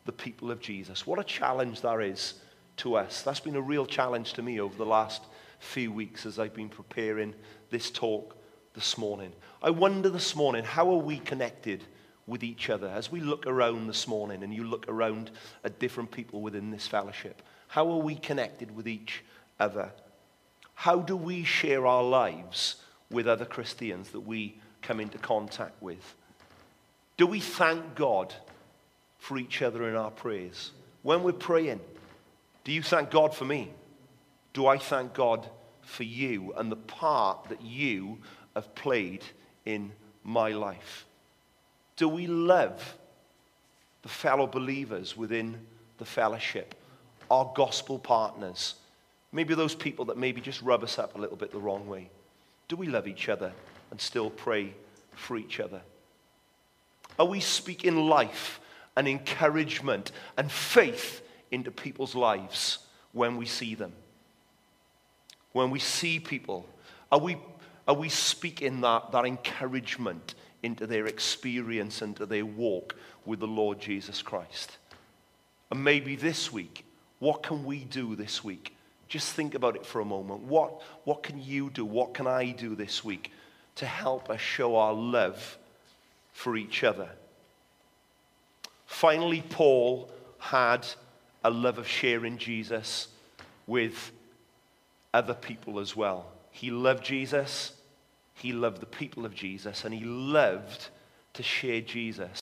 the 0.05 0.11
people 0.11 0.51
of 0.51 0.59
Jesus. 0.59 1.05
What 1.05 1.19
a 1.19 1.23
challenge 1.23 1.81
that 1.81 1.99
is 2.01 2.35
to 2.77 2.95
us. 2.95 3.21
That's 3.21 3.39
been 3.39 3.55
a 3.55 3.61
real 3.61 3.85
challenge 3.85 4.33
to 4.33 4.41
me 4.41 4.59
over 4.59 4.75
the 4.75 4.85
last 4.85 5.23
few 5.59 5.91
weeks 5.91 6.25
as 6.25 6.39
I've 6.39 6.53
been 6.53 6.69
preparing 6.69 7.33
this 7.69 7.91
talk 7.91 8.35
this 8.73 8.97
morning. 8.97 9.33
I 9.61 9.71
wonder 9.71 10.09
this 10.09 10.35
morning, 10.35 10.63
how 10.63 10.91
are 10.91 10.97
we 10.97 11.17
connected 11.19 11.83
with 12.27 12.43
each 12.43 12.69
other? 12.69 12.87
As 12.87 13.11
we 13.11 13.21
look 13.21 13.47
around 13.47 13.87
this 13.87 14.07
morning 14.07 14.43
and 14.43 14.53
you 14.53 14.65
look 14.65 14.85
around 14.87 15.31
at 15.63 15.79
different 15.79 16.11
people 16.11 16.41
within 16.41 16.69
this 16.69 16.85
fellowship, 16.85 17.41
how 17.69 17.89
are 17.89 17.97
we 17.97 18.15
connected 18.15 18.75
with 18.75 18.87
each 18.87 19.23
other? 19.59 19.91
How 20.75 20.97
do 20.97 21.15
we 21.15 21.43
share 21.43 21.87
our 21.87 22.03
lives 22.03 22.75
with 23.09 23.27
other 23.27 23.45
Christians 23.45 24.09
that 24.11 24.19
we 24.19 24.59
come 24.81 24.99
into 24.99 25.17
contact 25.17 25.81
with? 25.81 26.13
Do 27.15 27.25
we 27.25 27.39
thank 27.39 27.95
God 27.95 28.33
for 29.17 29.39
each 29.39 29.63
other 29.63 29.89
in 29.89 29.95
our 29.95 30.11
prayers? 30.11 30.71
When 31.01 31.23
we're 31.23 31.31
praying, 31.31 31.79
do 32.63 32.71
you 32.71 32.83
thank 32.83 33.09
God 33.09 33.33
for 33.33 33.45
me? 33.45 33.71
Do 34.53 34.67
I 34.67 34.77
thank 34.77 35.13
God 35.13 35.49
for 35.81 36.03
you 36.03 36.53
and 36.57 36.71
the 36.71 36.75
part 36.75 37.49
that 37.49 37.61
you 37.61 38.19
have 38.53 38.75
played 38.75 39.23
in 39.65 39.93
my 40.23 40.51
life? 40.51 41.06
Do 41.97 42.07
we 42.07 42.27
love 42.27 42.95
the 44.03 44.09
fellow 44.09 44.47
believers 44.47 45.17
within 45.17 45.57
the 45.97 46.05
fellowship, 46.05 46.75
our 47.29 47.51
gospel 47.55 47.99
partners? 47.99 48.75
Maybe 49.31 49.55
those 49.55 49.75
people 49.75 50.05
that 50.05 50.17
maybe 50.17 50.39
just 50.39 50.61
rub 50.61 50.83
us 50.83 50.97
up 50.99 51.15
a 51.15 51.17
little 51.17 51.35
bit 51.35 51.51
the 51.51 51.59
wrong 51.59 51.87
way. 51.87 52.09
Do 52.67 52.75
we 52.75 52.87
love 52.87 53.07
each 53.07 53.29
other 53.29 53.51
and 53.91 53.99
still 53.99 54.29
pray 54.29 54.73
for 55.15 55.37
each 55.37 55.59
other? 55.59 55.81
Are 57.19 57.25
we 57.25 57.39
speaking 57.39 58.07
life 58.07 58.59
and 58.95 59.07
encouragement 59.07 60.11
and 60.37 60.51
faith 60.51 61.21
into 61.49 61.71
people's 61.71 62.13
lives 62.15 62.79
when 63.11 63.37
we 63.37 63.45
see 63.45 63.73
them? 63.73 63.93
When 65.51 65.71
we 65.71 65.79
see 65.79 66.19
people, 66.19 66.67
are 67.11 67.19
we, 67.19 67.37
are 67.87 67.95
we 67.95 68.09
speaking 68.09 68.81
that, 68.81 69.11
that 69.11 69.25
encouragement 69.25 70.35
into 70.63 70.87
their 70.87 71.07
experience, 71.07 72.01
into 72.01 72.25
their 72.25 72.45
walk 72.45 72.95
with 73.25 73.39
the 73.39 73.47
Lord 73.47 73.79
Jesus 73.79 74.21
Christ? 74.21 74.77
And 75.71 75.83
maybe 75.83 76.15
this 76.15 76.51
week, 76.51 76.85
what 77.19 77.43
can 77.43 77.65
we 77.65 77.83
do 77.83 78.15
this 78.15 78.43
week? 78.43 78.75
Just 79.07 79.33
think 79.33 79.55
about 79.55 79.75
it 79.75 79.85
for 79.85 80.01
a 80.01 80.05
moment. 80.05 80.41
What, 80.41 80.81
what 81.03 81.23
can 81.23 81.41
you 81.41 81.69
do? 81.69 81.85
What 81.85 82.13
can 82.13 82.27
I 82.27 82.51
do 82.51 82.75
this 82.75 83.03
week 83.03 83.31
to 83.75 83.85
help 83.85 84.29
us 84.29 84.41
show 84.41 84.75
our 84.75 84.93
love 84.93 85.57
for 86.33 86.57
each 86.57 86.83
other? 86.83 87.09
Finally, 88.85 89.43
Paul 89.49 90.09
had 90.39 90.85
a 91.43 91.49
love 91.49 91.77
of 91.77 91.87
sharing 91.87 92.37
Jesus 92.37 93.07
with 93.65 94.11
other 95.13 95.33
people 95.33 95.79
as 95.79 95.95
well. 95.95 96.25
He 96.51 96.71
loved 96.71 97.03
Jesus, 97.03 97.73
he 98.37 98.53
loved 98.53 98.81
the 98.81 98.85
people 98.85 99.25
of 99.25 99.33
Jesus, 99.33 99.83
and 99.83 99.93
he 99.93 100.03
loved 100.03 100.89
to 101.33 101.43
share 101.43 101.81
Jesus 101.81 102.39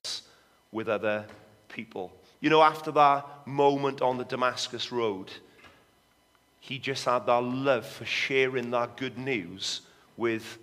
with 0.71 0.89
other 0.89 1.25
people. 1.69 2.13
You 2.41 2.49
know, 2.49 2.61
after 2.61 2.91
that 2.91 3.47
moment 3.47 4.01
on 4.01 4.17
the 4.17 4.25
Damascus 4.25 4.91
Road, 4.91 5.31
he 6.59 6.79
just 6.79 7.05
had 7.05 7.25
that 7.27 7.43
love 7.43 7.85
for 7.85 8.05
sharing 8.05 8.71
that 8.71 8.97
good 8.97 9.17
news 9.17 9.81
with 10.17 10.57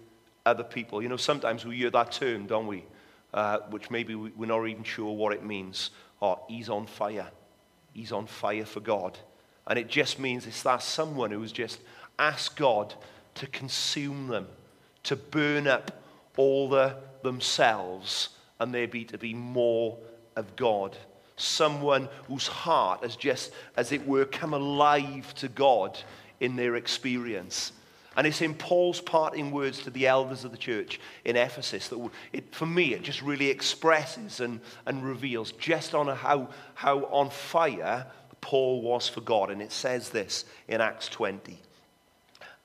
other 0.44 0.64
people. 0.64 1.02
You 1.02 1.08
know, 1.08 1.16
sometimes 1.16 1.64
we 1.64 1.76
hear 1.76 1.90
that 1.90 2.12
term, 2.12 2.46
don't 2.46 2.66
we? 2.66 2.84
Uh, 3.32 3.58
which 3.70 3.90
maybe 3.90 4.14
we're 4.14 4.46
not 4.46 4.66
even 4.66 4.84
sure 4.84 5.14
what 5.14 5.32
it 5.32 5.44
means. 5.44 5.90
Oh, 6.20 6.40
he's 6.48 6.68
on 6.68 6.86
fire. 6.86 7.28
He's 7.94 8.12
on 8.12 8.26
fire 8.26 8.66
for 8.66 8.80
God. 8.80 9.18
And 9.66 9.78
it 9.78 9.88
just 9.88 10.18
means 10.18 10.46
it's 10.46 10.62
that 10.62 10.82
someone 10.82 11.30
who's 11.30 11.52
just 11.52 11.80
asked 12.18 12.56
God 12.56 12.94
to 13.36 13.46
consume 13.46 14.28
them, 14.28 14.46
to 15.04 15.16
burn 15.16 15.66
up 15.66 16.02
all 16.36 16.68
the 16.68 16.96
themselves, 17.22 18.30
and 18.60 18.74
there 18.74 18.88
be 18.88 19.04
to 19.04 19.18
be 19.18 19.34
more 19.34 19.98
of 20.36 20.56
God. 20.56 20.96
Someone 21.36 22.08
whose 22.28 22.46
heart 22.46 23.02
has 23.02 23.16
just, 23.16 23.52
as 23.76 23.92
it 23.92 24.06
were, 24.06 24.24
come 24.24 24.54
alive 24.54 25.34
to 25.36 25.48
God 25.48 25.98
in 26.40 26.56
their 26.56 26.76
experience. 26.76 27.72
And 28.16 28.26
it's 28.26 28.42
in 28.42 28.54
Paul's 28.54 29.00
parting 29.00 29.50
words 29.50 29.82
to 29.84 29.90
the 29.90 30.06
elders 30.06 30.44
of 30.44 30.50
the 30.50 30.58
church 30.58 31.00
in 31.24 31.36
Ephesus 31.36 31.88
that, 31.88 32.10
it, 32.32 32.54
for 32.54 32.66
me, 32.66 32.92
it 32.92 33.02
just 33.02 33.22
really 33.22 33.48
expresses 33.48 34.40
and, 34.40 34.60
and 34.84 35.02
reveals 35.02 35.52
just 35.52 35.94
on 35.94 36.08
how, 36.08 36.48
how 36.74 37.04
on 37.06 37.30
fire 37.30 38.06
Paul 38.42 38.82
was 38.82 39.08
for 39.08 39.22
God. 39.22 39.50
And 39.50 39.62
it 39.62 39.72
says 39.72 40.10
this 40.10 40.44
in 40.68 40.82
Acts 40.82 41.08
20. 41.08 41.58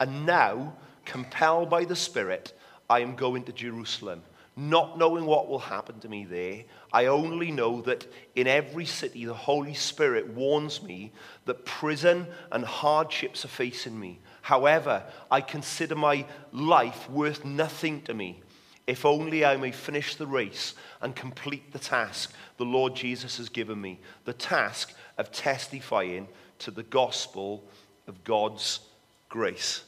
And 0.02 0.26
now, 0.26 0.74
compelled 1.08 1.70
by 1.70 1.86
the 1.86 1.96
Spirit, 1.96 2.54
I 2.90 3.00
am 3.00 3.16
going 3.16 3.44
to 3.46 3.54
Jerusalem, 3.54 4.22
not 4.58 4.98
knowing 4.98 5.26
what 5.26 5.48
will 5.48 5.60
happen 5.60 6.00
to 6.02 6.10
me 6.10 6.26
there. 6.26 6.66
I 6.92 7.06
only 7.06 7.50
know 7.50 7.82
that 7.84 8.12
in 8.36 8.46
every 8.46 8.86
city 8.86 9.26
the 9.26 9.34
Holy 9.34 9.74
Spirit 9.74 10.28
warns 10.28 10.84
me 10.84 11.14
that 11.46 11.66
prison 11.66 12.28
and 12.52 12.66
hardships 12.66 13.46
are 13.46 13.50
facing 13.50 13.98
me. 13.98 14.20
However, 14.42 15.04
I 15.32 15.42
consider 15.42 15.96
my 15.96 16.26
life 16.52 17.10
worth 17.10 17.46
nothing 17.46 18.02
to 18.04 18.14
me, 18.14 18.42
if 18.86 19.06
only 19.06 19.46
I 19.46 19.56
may 19.58 19.72
finish 19.72 20.16
the 20.16 20.28
race 20.28 20.76
and 21.02 21.16
complete 21.16 21.72
the 21.72 21.80
task 21.80 22.34
the 22.58 22.66
Lord 22.66 22.96
Jesus 22.96 23.38
has 23.38 23.50
given 23.50 23.80
me 23.80 24.00
the 24.26 24.34
task 24.34 24.94
of 25.18 25.32
testifying 25.32 26.28
to 26.60 26.72
the 26.72 26.84
gospel 26.84 27.64
of 28.08 28.24
God's 28.24 28.82
grace. 29.30 29.84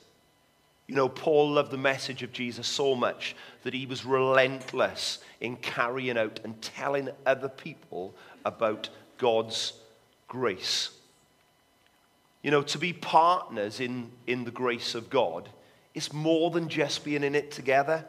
You 0.90 0.96
know, 0.96 1.08
Paul 1.08 1.52
loved 1.52 1.70
the 1.70 1.78
message 1.78 2.24
of 2.24 2.34
Jesus 2.34 2.66
so 2.66 2.96
much 2.96 3.36
that 3.62 3.76
he 3.76 3.86
was 3.86 4.06
relentless 4.06 5.20
in 5.40 5.56
carrying 5.58 6.18
out 6.18 6.40
and 6.44 6.60
telling 6.64 7.10
other 7.28 7.48
people 7.48 8.16
about 8.44 8.90
God's 9.20 9.74
grace. 10.28 10.90
You 12.42 12.50
know, 12.50 12.64
to 12.64 12.80
be 12.80 12.92
partners 12.92 13.80
in, 13.80 14.10
in 14.26 14.46
the 14.46 14.52
grace 14.52 14.96
of 14.96 15.12
God 15.12 15.48
is 15.94 16.12
more 16.12 16.50
than 16.50 16.68
just 16.70 17.06
being 17.06 17.24
in 17.24 17.36
it 17.36 17.52
together. 17.52 18.04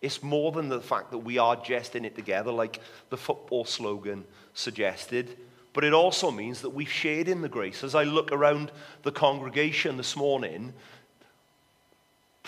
It's 0.00 0.22
more 0.22 0.50
than 0.50 0.70
the 0.70 0.80
fact 0.80 1.10
that 1.10 1.18
we 1.18 1.36
are 1.36 1.56
just 1.56 1.94
in 1.94 2.06
it 2.06 2.16
together, 2.16 2.50
like 2.50 2.80
the 3.10 3.18
football 3.18 3.66
slogan 3.66 4.24
suggested. 4.54 5.36
But 5.74 5.84
it 5.84 5.92
also 5.92 6.30
means 6.30 6.62
that 6.62 6.70
we've 6.70 6.90
shared 6.90 7.28
in 7.28 7.42
the 7.42 7.50
grace. 7.50 7.84
As 7.84 7.94
I 7.94 8.04
look 8.04 8.32
around 8.32 8.72
the 9.02 9.12
congregation 9.12 9.98
this 9.98 10.16
morning, 10.16 10.72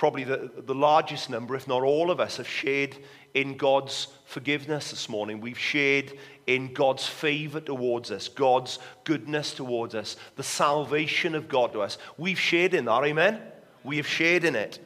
probably 0.00 0.24
the, 0.24 0.50
the 0.56 0.74
largest 0.74 1.28
number, 1.28 1.54
if 1.54 1.68
not 1.68 1.82
all 1.82 2.10
of 2.10 2.20
us, 2.20 2.38
have 2.38 2.48
shared 2.48 2.96
in 3.34 3.54
God's 3.54 4.08
forgiveness 4.24 4.88
this 4.88 5.10
morning. 5.10 5.42
We've 5.42 5.58
shared 5.58 6.14
in 6.46 6.72
God's 6.72 7.06
favor 7.06 7.60
towards 7.60 8.10
us, 8.10 8.26
God's 8.26 8.78
goodness 9.04 9.52
towards 9.52 9.94
us, 9.94 10.16
the 10.36 10.42
salvation 10.42 11.34
of 11.34 11.50
God 11.50 11.74
to 11.74 11.82
us. 11.82 11.98
We've 12.16 12.40
shared 12.40 12.72
in 12.72 12.86
that, 12.86 13.04
amen? 13.04 13.42
We 13.84 13.98
have 13.98 14.06
shared 14.06 14.44
in 14.44 14.56
it. 14.56 14.78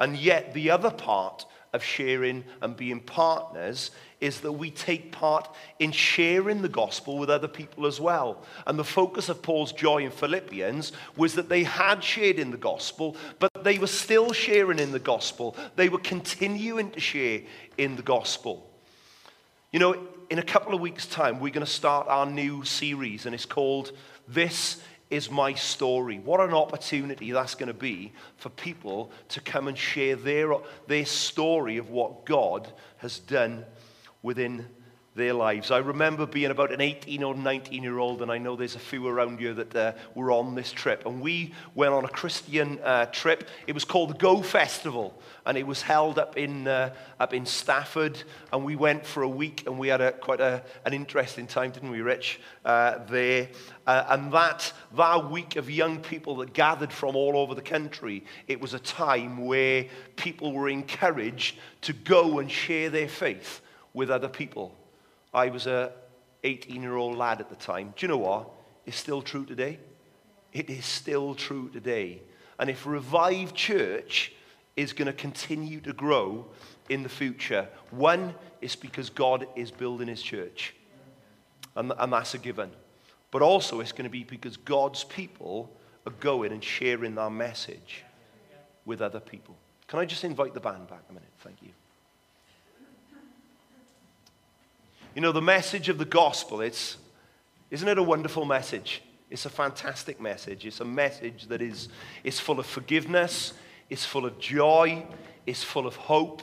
And 0.00 0.16
yet, 0.16 0.52
the 0.54 0.72
other 0.72 0.90
part 0.90 1.46
of 1.72 1.84
sharing 1.84 2.42
and 2.60 2.76
being 2.76 2.98
partners 2.98 3.92
is 4.20 4.40
that 4.40 4.52
we 4.52 4.70
take 4.70 5.12
part 5.12 5.54
in 5.78 5.92
sharing 5.92 6.62
the 6.62 6.68
gospel 6.68 7.18
with 7.18 7.30
other 7.30 7.46
people 7.46 7.86
as 7.86 8.00
well. 8.00 8.42
And 8.66 8.76
the 8.76 8.82
focus 8.82 9.28
of 9.28 9.42
Paul's 9.42 9.70
joy 9.70 10.04
in 10.04 10.10
Philippians 10.10 10.92
was 11.16 11.34
that 11.34 11.48
they 11.48 11.62
had 11.62 12.02
shared 12.02 12.40
in 12.40 12.50
the 12.50 12.56
gospel, 12.56 13.16
but 13.38 13.47
they 13.64 13.78
were 13.78 13.86
still 13.86 14.32
sharing 14.32 14.78
in 14.78 14.92
the 14.92 14.98
gospel. 14.98 15.56
They 15.76 15.88
were 15.88 15.98
continuing 15.98 16.90
to 16.92 17.00
share 17.00 17.42
in 17.76 17.96
the 17.96 18.02
gospel. 18.02 18.68
You 19.72 19.78
know, 19.80 20.06
in 20.30 20.38
a 20.38 20.42
couple 20.42 20.74
of 20.74 20.80
weeks' 20.80 21.06
time, 21.06 21.40
we're 21.40 21.52
going 21.52 21.64
to 21.64 21.70
start 21.70 22.08
our 22.08 22.26
new 22.26 22.64
series, 22.64 23.26
and 23.26 23.34
it's 23.34 23.46
called 23.46 23.92
This 24.26 24.80
is 25.10 25.30
My 25.30 25.54
Story. 25.54 26.18
What 26.18 26.40
an 26.40 26.52
opportunity 26.52 27.32
that's 27.32 27.54
going 27.54 27.68
to 27.68 27.74
be 27.74 28.12
for 28.36 28.50
people 28.50 29.10
to 29.30 29.40
come 29.40 29.68
and 29.68 29.76
share 29.76 30.16
their, 30.16 30.54
their 30.86 31.06
story 31.06 31.78
of 31.78 31.90
what 31.90 32.26
God 32.26 32.70
has 32.98 33.18
done 33.18 33.64
within 34.22 34.66
their 35.18 35.34
lives. 35.34 35.70
I 35.70 35.78
remember 35.78 36.24
being 36.24 36.50
about 36.50 36.72
an 36.72 36.80
18 36.80 37.22
or 37.22 37.34
19 37.34 37.82
year 37.82 37.98
old, 37.98 38.22
and 38.22 38.30
I 38.30 38.38
know 38.38 38.56
there's 38.56 38.76
a 38.76 38.78
few 38.78 39.06
around 39.06 39.40
here 39.40 39.52
that 39.52 39.76
uh, 39.76 39.92
were 40.14 40.32
on 40.32 40.54
this 40.54 40.72
trip. 40.72 41.04
And 41.04 41.20
we 41.20 41.52
went 41.74 41.92
on 41.92 42.06
a 42.06 42.08
Christian 42.08 42.78
uh, 42.82 43.06
trip. 43.06 43.48
It 43.66 43.74
was 43.74 43.84
called 43.84 44.10
the 44.10 44.14
Go 44.14 44.40
Festival, 44.40 45.20
and 45.44 45.58
it 45.58 45.66
was 45.66 45.82
held 45.82 46.18
up 46.18 46.38
in, 46.38 46.66
uh, 46.66 46.94
up 47.20 47.34
in 47.34 47.44
Stafford. 47.44 48.22
And 48.52 48.64
we 48.64 48.76
went 48.76 49.04
for 49.04 49.22
a 49.22 49.28
week, 49.28 49.64
and 49.66 49.78
we 49.78 49.88
had 49.88 50.00
a, 50.00 50.12
quite 50.12 50.40
a, 50.40 50.62
an 50.86 50.94
interesting 50.94 51.46
time, 51.46 51.72
didn't 51.72 51.90
we, 51.90 52.00
Rich, 52.00 52.40
uh, 52.64 53.04
there. 53.06 53.48
Uh, 53.86 54.04
and 54.10 54.32
that, 54.32 54.72
that 54.96 55.30
week 55.30 55.56
of 55.56 55.68
young 55.68 55.98
people 56.00 56.36
that 56.36 56.52
gathered 56.52 56.92
from 56.92 57.16
all 57.16 57.36
over 57.36 57.54
the 57.54 57.62
country, 57.62 58.24
it 58.46 58.60
was 58.60 58.72
a 58.72 58.78
time 58.78 59.44
where 59.44 59.86
people 60.16 60.52
were 60.52 60.68
encouraged 60.68 61.56
to 61.80 61.92
go 61.92 62.38
and 62.38 62.50
share 62.50 62.88
their 62.88 63.08
faith 63.08 63.60
with 63.94 64.10
other 64.10 64.28
people. 64.28 64.77
I 65.38 65.50
was 65.50 65.68
a 65.68 65.92
18 66.42 66.82
year 66.82 66.96
old 66.96 67.16
lad 67.16 67.40
at 67.40 67.48
the 67.48 67.54
time. 67.54 67.94
Do 67.96 68.04
you 68.04 68.08
know 68.08 68.18
what? 68.18 68.50
It's 68.86 68.96
still 68.96 69.22
true 69.22 69.44
today. 69.44 69.78
it 70.52 70.68
is 70.68 70.84
still 70.84 71.34
true 71.34 71.68
today. 71.68 72.22
And 72.58 72.68
if 72.68 72.86
Revive 72.86 73.54
Church 73.54 74.32
is 74.76 74.92
going 74.92 75.06
to 75.06 75.12
continue 75.12 75.80
to 75.80 75.92
grow 75.92 76.46
in 76.88 77.04
the 77.04 77.08
future, 77.08 77.68
one 77.90 78.34
is 78.60 78.74
because 78.74 79.10
God 79.10 79.46
is 79.54 79.70
building 79.70 80.08
his 80.08 80.22
church. 80.22 80.74
And, 81.76 81.92
and 81.96 82.12
that's 82.12 82.34
a 82.34 82.38
given. 82.38 82.70
But 83.30 83.42
also, 83.42 83.78
it's 83.78 83.92
going 83.92 84.04
to 84.04 84.10
be 84.10 84.24
because 84.24 84.56
God's 84.56 85.04
people 85.04 85.70
are 86.04 86.12
going 86.18 86.50
and 86.50 86.64
sharing 86.64 87.14
their 87.14 87.30
message 87.30 88.04
with 88.84 89.00
other 89.00 89.20
people. 89.20 89.56
Can 89.86 90.00
I 90.00 90.04
just 90.04 90.24
invite 90.24 90.54
the 90.54 90.60
band 90.60 90.88
back 90.88 91.04
a 91.08 91.12
minute? 91.12 91.28
Thank 91.38 91.62
you. 91.62 91.70
You 95.14 95.22
know, 95.22 95.32
the 95.32 95.42
message 95.42 95.88
of 95.88 95.98
the 95.98 96.04
gospel, 96.04 96.60
it's, 96.60 96.96
isn't 97.70 97.88
it 97.88 97.98
a 97.98 98.02
wonderful 98.02 98.44
message? 98.44 99.02
It's 99.30 99.46
a 99.46 99.50
fantastic 99.50 100.20
message. 100.20 100.66
It's 100.66 100.80
a 100.80 100.84
message 100.84 101.46
that 101.46 101.62
is, 101.62 101.88
is 102.24 102.38
full 102.38 102.60
of 102.60 102.66
forgiveness, 102.66 103.54
it's 103.90 104.04
full 104.04 104.26
of 104.26 104.38
joy, 104.38 105.06
it's 105.46 105.64
full 105.64 105.86
of 105.86 105.96
hope, 105.96 106.42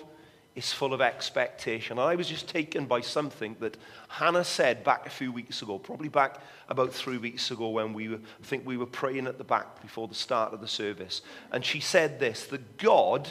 it's 0.55 0.73
full 0.73 0.93
of 0.93 1.01
expectation. 1.01 1.99
And 1.99 2.07
I 2.07 2.15
was 2.15 2.27
just 2.27 2.47
taken 2.47 2.85
by 2.85 3.01
something 3.01 3.55
that 3.59 3.77
Hannah 4.07 4.43
said 4.43 4.83
back 4.83 5.05
a 5.05 5.11
few 5.11 5.31
weeks 5.31 5.61
ago, 5.61 5.77
probably 5.77 6.09
back 6.09 6.41
about 6.67 6.91
three 6.91 7.17
weeks 7.17 7.51
ago 7.51 7.69
when 7.69 7.93
we 7.93 8.09
were, 8.09 8.17
I 8.17 8.45
think 8.45 8.65
we 8.65 8.77
were 8.77 8.85
praying 8.85 9.27
at 9.27 9.37
the 9.37 9.43
back 9.43 9.81
before 9.81 10.07
the 10.07 10.15
start 10.15 10.53
of 10.53 10.61
the 10.61 10.67
service. 10.67 11.21
And 11.51 11.63
she 11.63 11.79
said 11.79 12.19
this 12.19 12.45
that 12.47 12.77
God 12.77 13.29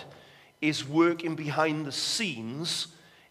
is 0.60 0.86
working 0.86 1.34
behind 1.34 1.86
the 1.86 1.92
scenes 1.92 2.88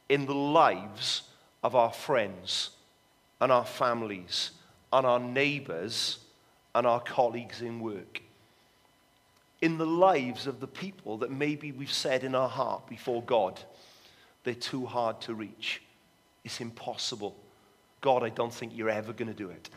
in 0.09 0.25
the 0.25 0.35
lives 0.35 1.23
of 1.63 1.75
our 1.75 1.91
friends 1.91 2.71
and 3.39 3.51
our 3.51 3.65
families 3.65 4.51
and 4.91 5.05
our 5.05 5.19
neighbors 5.19 6.19
and 6.75 6.85
our 6.85 6.99
colleagues 6.99 7.61
in 7.61 7.79
work. 7.79 8.21
In 9.61 9.77
the 9.77 9.85
lives 9.85 10.45
of 10.45 10.59
the 10.59 10.67
people 10.67 11.17
that 11.19 11.31
maybe 11.31 11.71
we've 11.71 11.91
said 11.91 12.23
in 12.23 12.35
our 12.35 12.49
heart 12.49 12.87
before 12.87 13.23
God, 13.23 13.59
they're 14.43 14.53
too 14.53 14.85
hard 14.85 15.21
to 15.21 15.33
reach. 15.33 15.81
It's 16.43 16.59
impossible. 16.59 17.35
God, 18.01 18.23
I 18.23 18.29
don't 18.29 18.53
think 18.53 18.75
you're 18.75 18.89
ever 18.89 19.13
going 19.13 19.29
to 19.29 19.33
do 19.33 19.49
it. 19.49 19.69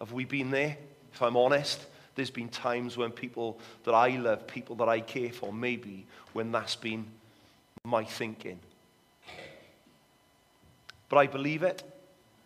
Have 0.00 0.12
we 0.12 0.24
been 0.24 0.50
there? 0.50 0.76
If 1.12 1.20
I'm 1.20 1.36
honest, 1.36 1.84
there's 2.14 2.30
been 2.30 2.48
times 2.48 2.96
when 2.96 3.10
people 3.10 3.58
that 3.84 3.92
I 3.92 4.16
love, 4.16 4.46
people 4.46 4.76
that 4.76 4.88
I 4.88 5.00
care 5.00 5.30
for, 5.30 5.52
maybe 5.52 6.06
when 6.32 6.50
that's 6.50 6.76
been 6.76 7.06
my 7.84 8.04
thinking. 8.04 8.58
But 11.08 11.18
I 11.18 11.26
believe 11.26 11.62
it. 11.62 11.82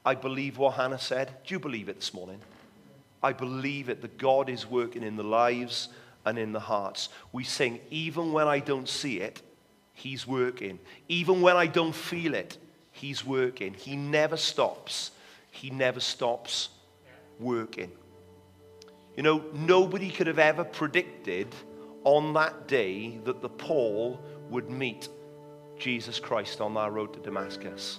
I 0.04 0.14
believe 0.14 0.58
what 0.58 0.74
Hannah 0.74 0.98
said. 0.98 1.32
Do 1.46 1.54
you 1.54 1.60
believe 1.60 1.88
it 1.88 1.96
this 1.96 2.14
morning? 2.14 2.40
I 3.22 3.32
believe 3.32 3.88
it 3.88 4.00
that 4.02 4.18
God 4.18 4.48
is 4.48 4.66
working 4.66 5.02
in 5.02 5.16
the 5.16 5.24
lives 5.24 5.88
and 6.24 6.38
in 6.38 6.52
the 6.52 6.60
hearts. 6.60 7.08
We 7.32 7.44
sing, 7.44 7.80
even 7.90 8.32
when 8.32 8.48
I 8.48 8.58
don't 8.60 8.88
see 8.88 9.20
it, 9.20 9.42
He's 9.92 10.26
working. 10.26 10.78
Even 11.08 11.42
when 11.42 11.56
I 11.56 11.66
don't 11.66 11.94
feel 11.94 12.34
it, 12.34 12.56
He's 12.92 13.24
working. 13.24 13.74
He 13.74 13.96
never 13.96 14.36
stops. 14.36 15.10
He 15.50 15.70
never 15.70 16.00
stops 16.00 16.70
working. 17.38 17.92
You 19.16 19.22
know, 19.22 19.44
nobody 19.52 20.10
could 20.10 20.26
have 20.26 20.38
ever 20.38 20.64
predicted 20.64 21.54
on 22.04 22.32
that 22.34 22.66
day 22.66 23.18
that 23.24 23.42
the 23.42 23.48
Paul 23.48 24.20
would 24.48 24.70
meet 24.70 25.08
Jesus 25.78 26.18
Christ 26.18 26.60
on 26.60 26.74
that 26.74 26.92
road 26.92 27.12
to 27.14 27.20
Damascus. 27.20 27.98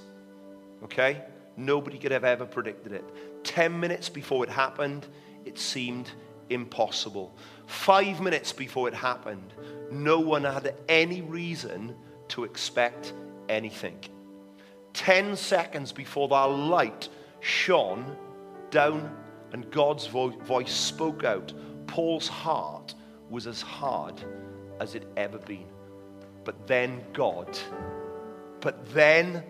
Okay? 0.83 1.21
Nobody 1.57 1.97
could 1.97 2.11
have 2.11 2.23
ever 2.23 2.45
predicted 2.45 2.93
it. 2.93 3.43
Ten 3.43 3.79
minutes 3.79 4.09
before 4.09 4.43
it 4.43 4.49
happened, 4.49 5.07
it 5.45 5.57
seemed 5.57 6.11
impossible. 6.49 7.35
Five 7.65 8.21
minutes 8.21 8.51
before 8.51 8.87
it 8.87 8.93
happened, 8.93 9.53
no 9.91 10.19
one 10.19 10.43
had 10.43 10.75
any 10.87 11.21
reason 11.21 11.95
to 12.29 12.43
expect 12.43 13.13
anything. 13.49 13.97
Ten 14.93 15.35
seconds 15.35 15.91
before 15.91 16.27
that 16.29 16.45
light 16.45 17.09
shone 17.39 18.15
down 18.69 19.15
and 19.53 19.69
God's 19.71 20.07
vo- 20.07 20.29
voice 20.29 20.73
spoke 20.73 21.23
out, 21.23 21.53
Paul's 21.87 22.27
heart 22.27 22.95
was 23.29 23.47
as 23.47 23.61
hard 23.61 24.21
as 24.79 24.95
it 24.95 25.07
ever 25.17 25.37
been. 25.39 25.67
But 26.43 26.67
then 26.67 27.03
God, 27.13 27.57
but 28.61 28.85
then 28.93 29.43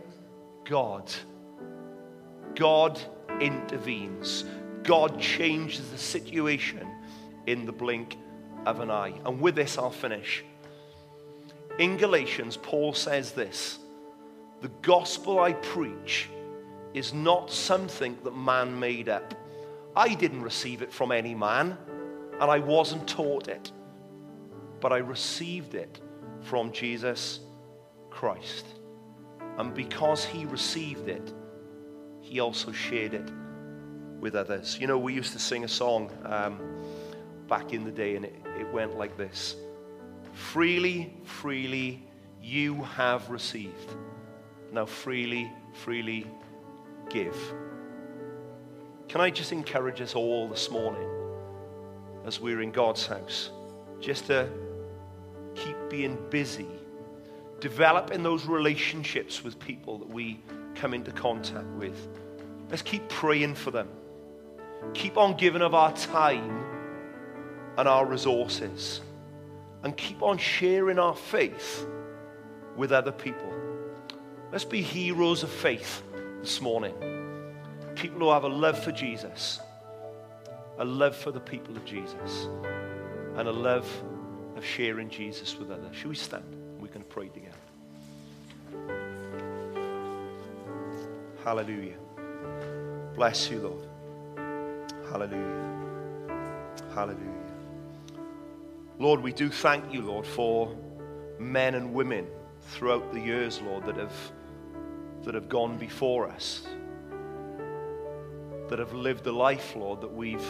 God 0.66 1.12
God 2.56 3.00
intervenes. 3.40 4.46
God 4.84 5.20
changes 5.20 5.90
the 5.90 5.98
situation 5.98 6.88
in 7.48 7.66
the 7.66 7.72
blink 7.72 8.18
of 8.66 8.80
an 8.80 8.92
eye. 8.92 9.14
And 9.26 9.40
with 9.40 9.56
this, 9.56 9.78
I'll 9.78 9.92
finish. 9.92 10.44
In 11.80 11.98
Galatians, 11.98 12.58
Paul 12.58 12.94
says 12.94 13.32
this 13.32 13.80
The 14.62 14.70
gospel 14.82 15.40
I 15.40 15.54
preach 15.54 16.30
is 16.94 17.14
not 17.14 17.52
something 17.52 18.18
that 18.24 18.36
man 18.36 18.78
made 18.80 19.08
up. 19.08 19.34
I 19.96 20.14
didn't 20.14 20.42
receive 20.42 20.82
it 20.82 20.92
from 20.92 21.12
any 21.12 21.36
man, 21.36 21.78
and 22.40 22.52
I 22.52 22.60
wasn't 22.60 23.08
taught 23.08 23.48
it, 23.48 23.72
but 24.80 24.92
I 24.92 24.98
received 24.98 25.76
it 25.76 26.02
from 26.42 26.72
Jesus 26.72 27.40
Christ. 28.10 28.66
And 29.62 29.76
because 29.76 30.26
he 30.26 30.46
received 30.46 31.08
it, 31.08 31.32
he 32.20 32.40
also 32.40 32.72
shared 32.72 33.14
it 33.14 33.30
with 34.20 34.34
others. 34.34 34.80
You 34.82 34.88
know, 34.88 34.98
we 34.98 35.14
used 35.14 35.34
to 35.34 35.40
sing 35.40 35.64
a 35.64 35.68
song 35.68 36.10
um, 36.26 36.60
back 37.48 37.72
in 37.72 37.84
the 37.84 37.92
day, 37.92 38.16
and 38.16 38.26
it, 38.26 38.34
it 38.60 38.74
went 38.74 38.98
like 38.98 39.16
this 39.18 39.56
Freely, 40.34 41.14
freely 41.26 42.02
you 42.42 42.82
have 42.82 43.30
received. 43.30 43.94
Now, 44.72 44.88
freely, 44.88 45.52
freely 45.74 46.26
give. 47.12 47.38
Can 49.10 49.22
I 49.22 49.30
just 49.30 49.52
encourage 49.52 50.02
us 50.02 50.16
all 50.16 50.50
this 50.50 50.72
morning 50.72 51.08
as 52.26 52.40
we're 52.40 52.64
in 52.64 52.72
God's 52.72 53.06
house 53.06 53.52
just 54.00 54.26
to 54.26 54.50
keep 55.54 55.76
being 55.88 56.18
busy, 56.32 56.81
developing 57.62 58.24
those 58.24 58.46
relationships 58.46 59.44
with 59.44 59.58
people 59.60 60.00
that 60.00 60.10
we 60.10 60.42
come 60.76 60.94
into 60.94 61.12
contact 61.12 61.68
with. 61.78 62.10
Let's 62.70 62.82
keep 62.82 63.08
praying 63.08 63.56
for 63.56 63.72
them. 63.72 63.88
Keep 64.94 65.16
on 65.18 65.38
giving 65.38 65.62
of 65.62 65.74
our 65.74 65.94
time 65.94 66.66
and 67.78 67.88
our 67.88 68.06
resources. 68.06 69.02
And 69.84 69.96
keep 69.96 70.22
on 70.22 70.38
sharing 70.38 71.00
our 71.00 71.16
faith 71.16 71.88
with 72.76 72.92
other 72.92 73.12
people. 73.12 73.54
Let's 74.52 74.66
be 74.66 74.82
heroes 74.82 75.44
of 75.44 75.50
faith 75.50 76.04
this 76.42 76.62
morning. 76.62 76.94
People 77.96 78.20
who 78.20 78.30
have 78.32 78.44
a 78.44 78.50
love 78.50 78.84
for 78.84 78.92
Jesus, 78.92 79.60
a 80.78 80.86
love 80.86 81.16
for 81.16 81.32
the 81.32 81.40
people 81.40 81.76
of 81.78 81.86
Jesus, 81.86 82.48
and 83.36 83.48
a 83.48 83.52
love 83.52 83.88
of 84.56 84.66
sharing 84.66 85.10
Jesus 85.10 85.58
with 85.58 85.72
others. 85.72 85.96
Should 85.96 86.10
we 86.10 86.16
stand? 86.16 86.44
We 86.80 86.90
can 86.90 87.04
pray 87.04 87.30
together. 87.30 87.51
Hallelujah. 91.44 91.98
Bless 93.16 93.50
you, 93.50 93.60
Lord. 93.62 93.88
Hallelujah. 95.10 96.38
Hallelujah. 96.94 97.28
Lord, 99.00 99.22
we 99.22 99.34
do 99.34 99.50
thank 99.50 99.92
you, 99.92 100.04
Lord, 100.04 100.28
for 100.28 100.76
men 101.40 101.74
and 101.74 101.96
women 101.96 102.28
throughout 102.62 103.12
the 103.12 103.20
years, 103.20 103.60
Lord, 103.62 103.88
that 103.88 103.98
have, 103.98 104.14
that 105.24 105.34
have 105.34 105.50
gone 105.50 105.80
before 105.80 106.30
us, 106.30 106.68
that 108.70 108.78
have 108.78 108.94
lived 108.94 109.26
a 109.26 109.32
life, 109.32 109.76
Lord, 109.76 110.02
that 110.02 110.14
we've, 110.14 110.46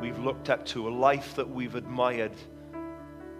we've 0.00 0.18
looked 0.20 0.48
up 0.48 0.64
to, 0.66 0.88
a 0.88 0.90
life 0.90 1.34
that 1.34 1.48
we've 1.48 1.74
admired, 1.74 2.36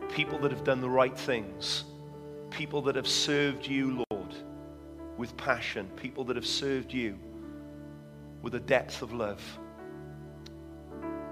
people 0.09 0.41
that 0.41 0.51
have 0.51 0.65
done 0.65 0.81
the 0.81 0.91
right 0.91 1.17
things, 1.17 1.85
people 2.51 2.83
that 2.83 2.97
have 2.97 3.09
served 3.09 3.65
you, 3.65 3.93
Lord 3.93 4.04
with 5.17 5.37
passion, 5.37 5.89
people 5.97 6.25
that 6.25 6.37
have 6.37 6.47
served 6.47 6.93
you 6.93 7.19
with 8.43 8.55
a 8.55 8.61
depth 8.61 9.03
of 9.03 9.13
love. 9.13 9.43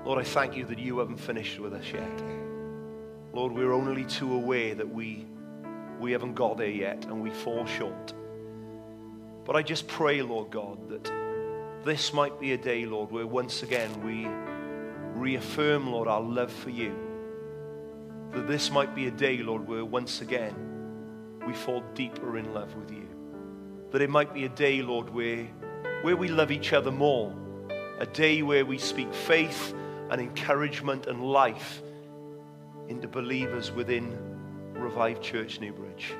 Lord, 0.05 0.19
I 0.19 0.25
thank 0.25 0.57
you 0.57 0.65
that 0.67 0.79
you 0.79 0.99
haven't 0.99 1.19
finished 1.19 1.59
with 1.59 1.75
us 1.75 1.85
yet. 1.93 2.23
Lord, 3.33 3.53
we're 3.53 3.73
only 3.73 4.05
too 4.05 4.35
aware 4.35 4.75
that 4.75 4.89
we, 4.89 5.27
we 6.01 6.13
haven't 6.13 6.35
got 6.35 6.57
there 6.57 6.69
yet 6.69 7.05
and 7.07 7.23
we 7.23 7.31
fall 7.31 7.67
short. 7.67 8.13
But 9.45 9.57
I 9.57 9.63
just 9.63 9.89
pray, 9.89 10.23
Lord 10.23 10.51
God, 10.51 10.89
that 10.89 11.13
this 11.85 12.13
might 12.13 12.39
be 12.39 12.53
a 12.53 12.59
day, 12.59 12.87
Lord, 12.87 13.11
where 13.11 13.27
once 13.27 13.63
again 13.63 14.03
we 14.05 14.29
reaffirm, 15.21 15.91
Lord, 15.91 16.09
our 16.09 16.21
love 16.21 16.53
for 16.53 16.71
you. 16.71 16.95
That 18.33 18.47
this 18.47 18.71
might 18.71 18.95
be 18.95 19.09
a 19.09 19.11
day, 19.11 19.39
Lord, 19.39 19.67
where 19.67 19.85
once 19.85 20.21
again 20.21 20.55
we 21.47 21.53
fall 21.53 21.83
deeper 21.95 22.39
in 22.39 22.55
love 22.55 22.75
with 22.77 22.91
you 22.91 23.02
that 23.93 24.03
it 24.03 24.11
might 24.11 24.35
be 24.35 24.45
a 24.45 24.49
day, 24.49 24.83
Lord, 24.83 25.11
where, 25.11 25.45
where 26.03 26.17
we 26.17 26.29
love 26.29 26.51
each 26.51 26.73
other 26.73 26.91
more, 26.91 27.35
a 27.99 28.07
day 28.07 28.43
where 28.43 28.65
we 28.65 28.79
speak 28.79 29.13
faith 29.15 29.75
and 30.11 30.21
encouragement 30.21 31.07
and 31.07 31.23
life 31.23 31.83
into 32.89 33.07
believers 33.07 33.71
within 33.71 34.19
Revive 34.73 35.21
Church 35.21 35.61
Newbridge. 35.61 36.13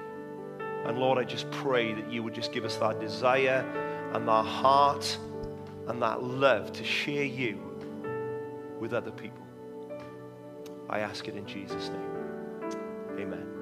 And 0.85 0.99
Lord, 0.99 1.19
I 1.19 1.25
just 1.25 1.51
pray 1.51 1.95
that 1.95 2.11
you 2.11 2.23
would 2.23 2.35
just 2.35 2.53
give 2.53 2.65
us 2.65 2.77
that 2.77 3.01
desire 3.01 3.65
and 4.13 4.29
that 4.29 4.45
heart 4.45 5.19
and 5.89 6.03
that 6.03 6.23
love 6.23 6.73
to 6.73 6.85
share 6.85 7.25
you 7.25 7.59
with 8.79 8.93
other 8.93 9.11
people. 9.11 9.47
I 10.91 11.01
ask 11.01 11.27
it 11.29 11.37
in 11.37 11.47
Jesus' 11.47 11.89
name. 11.89 12.11
Amen. 13.19 13.62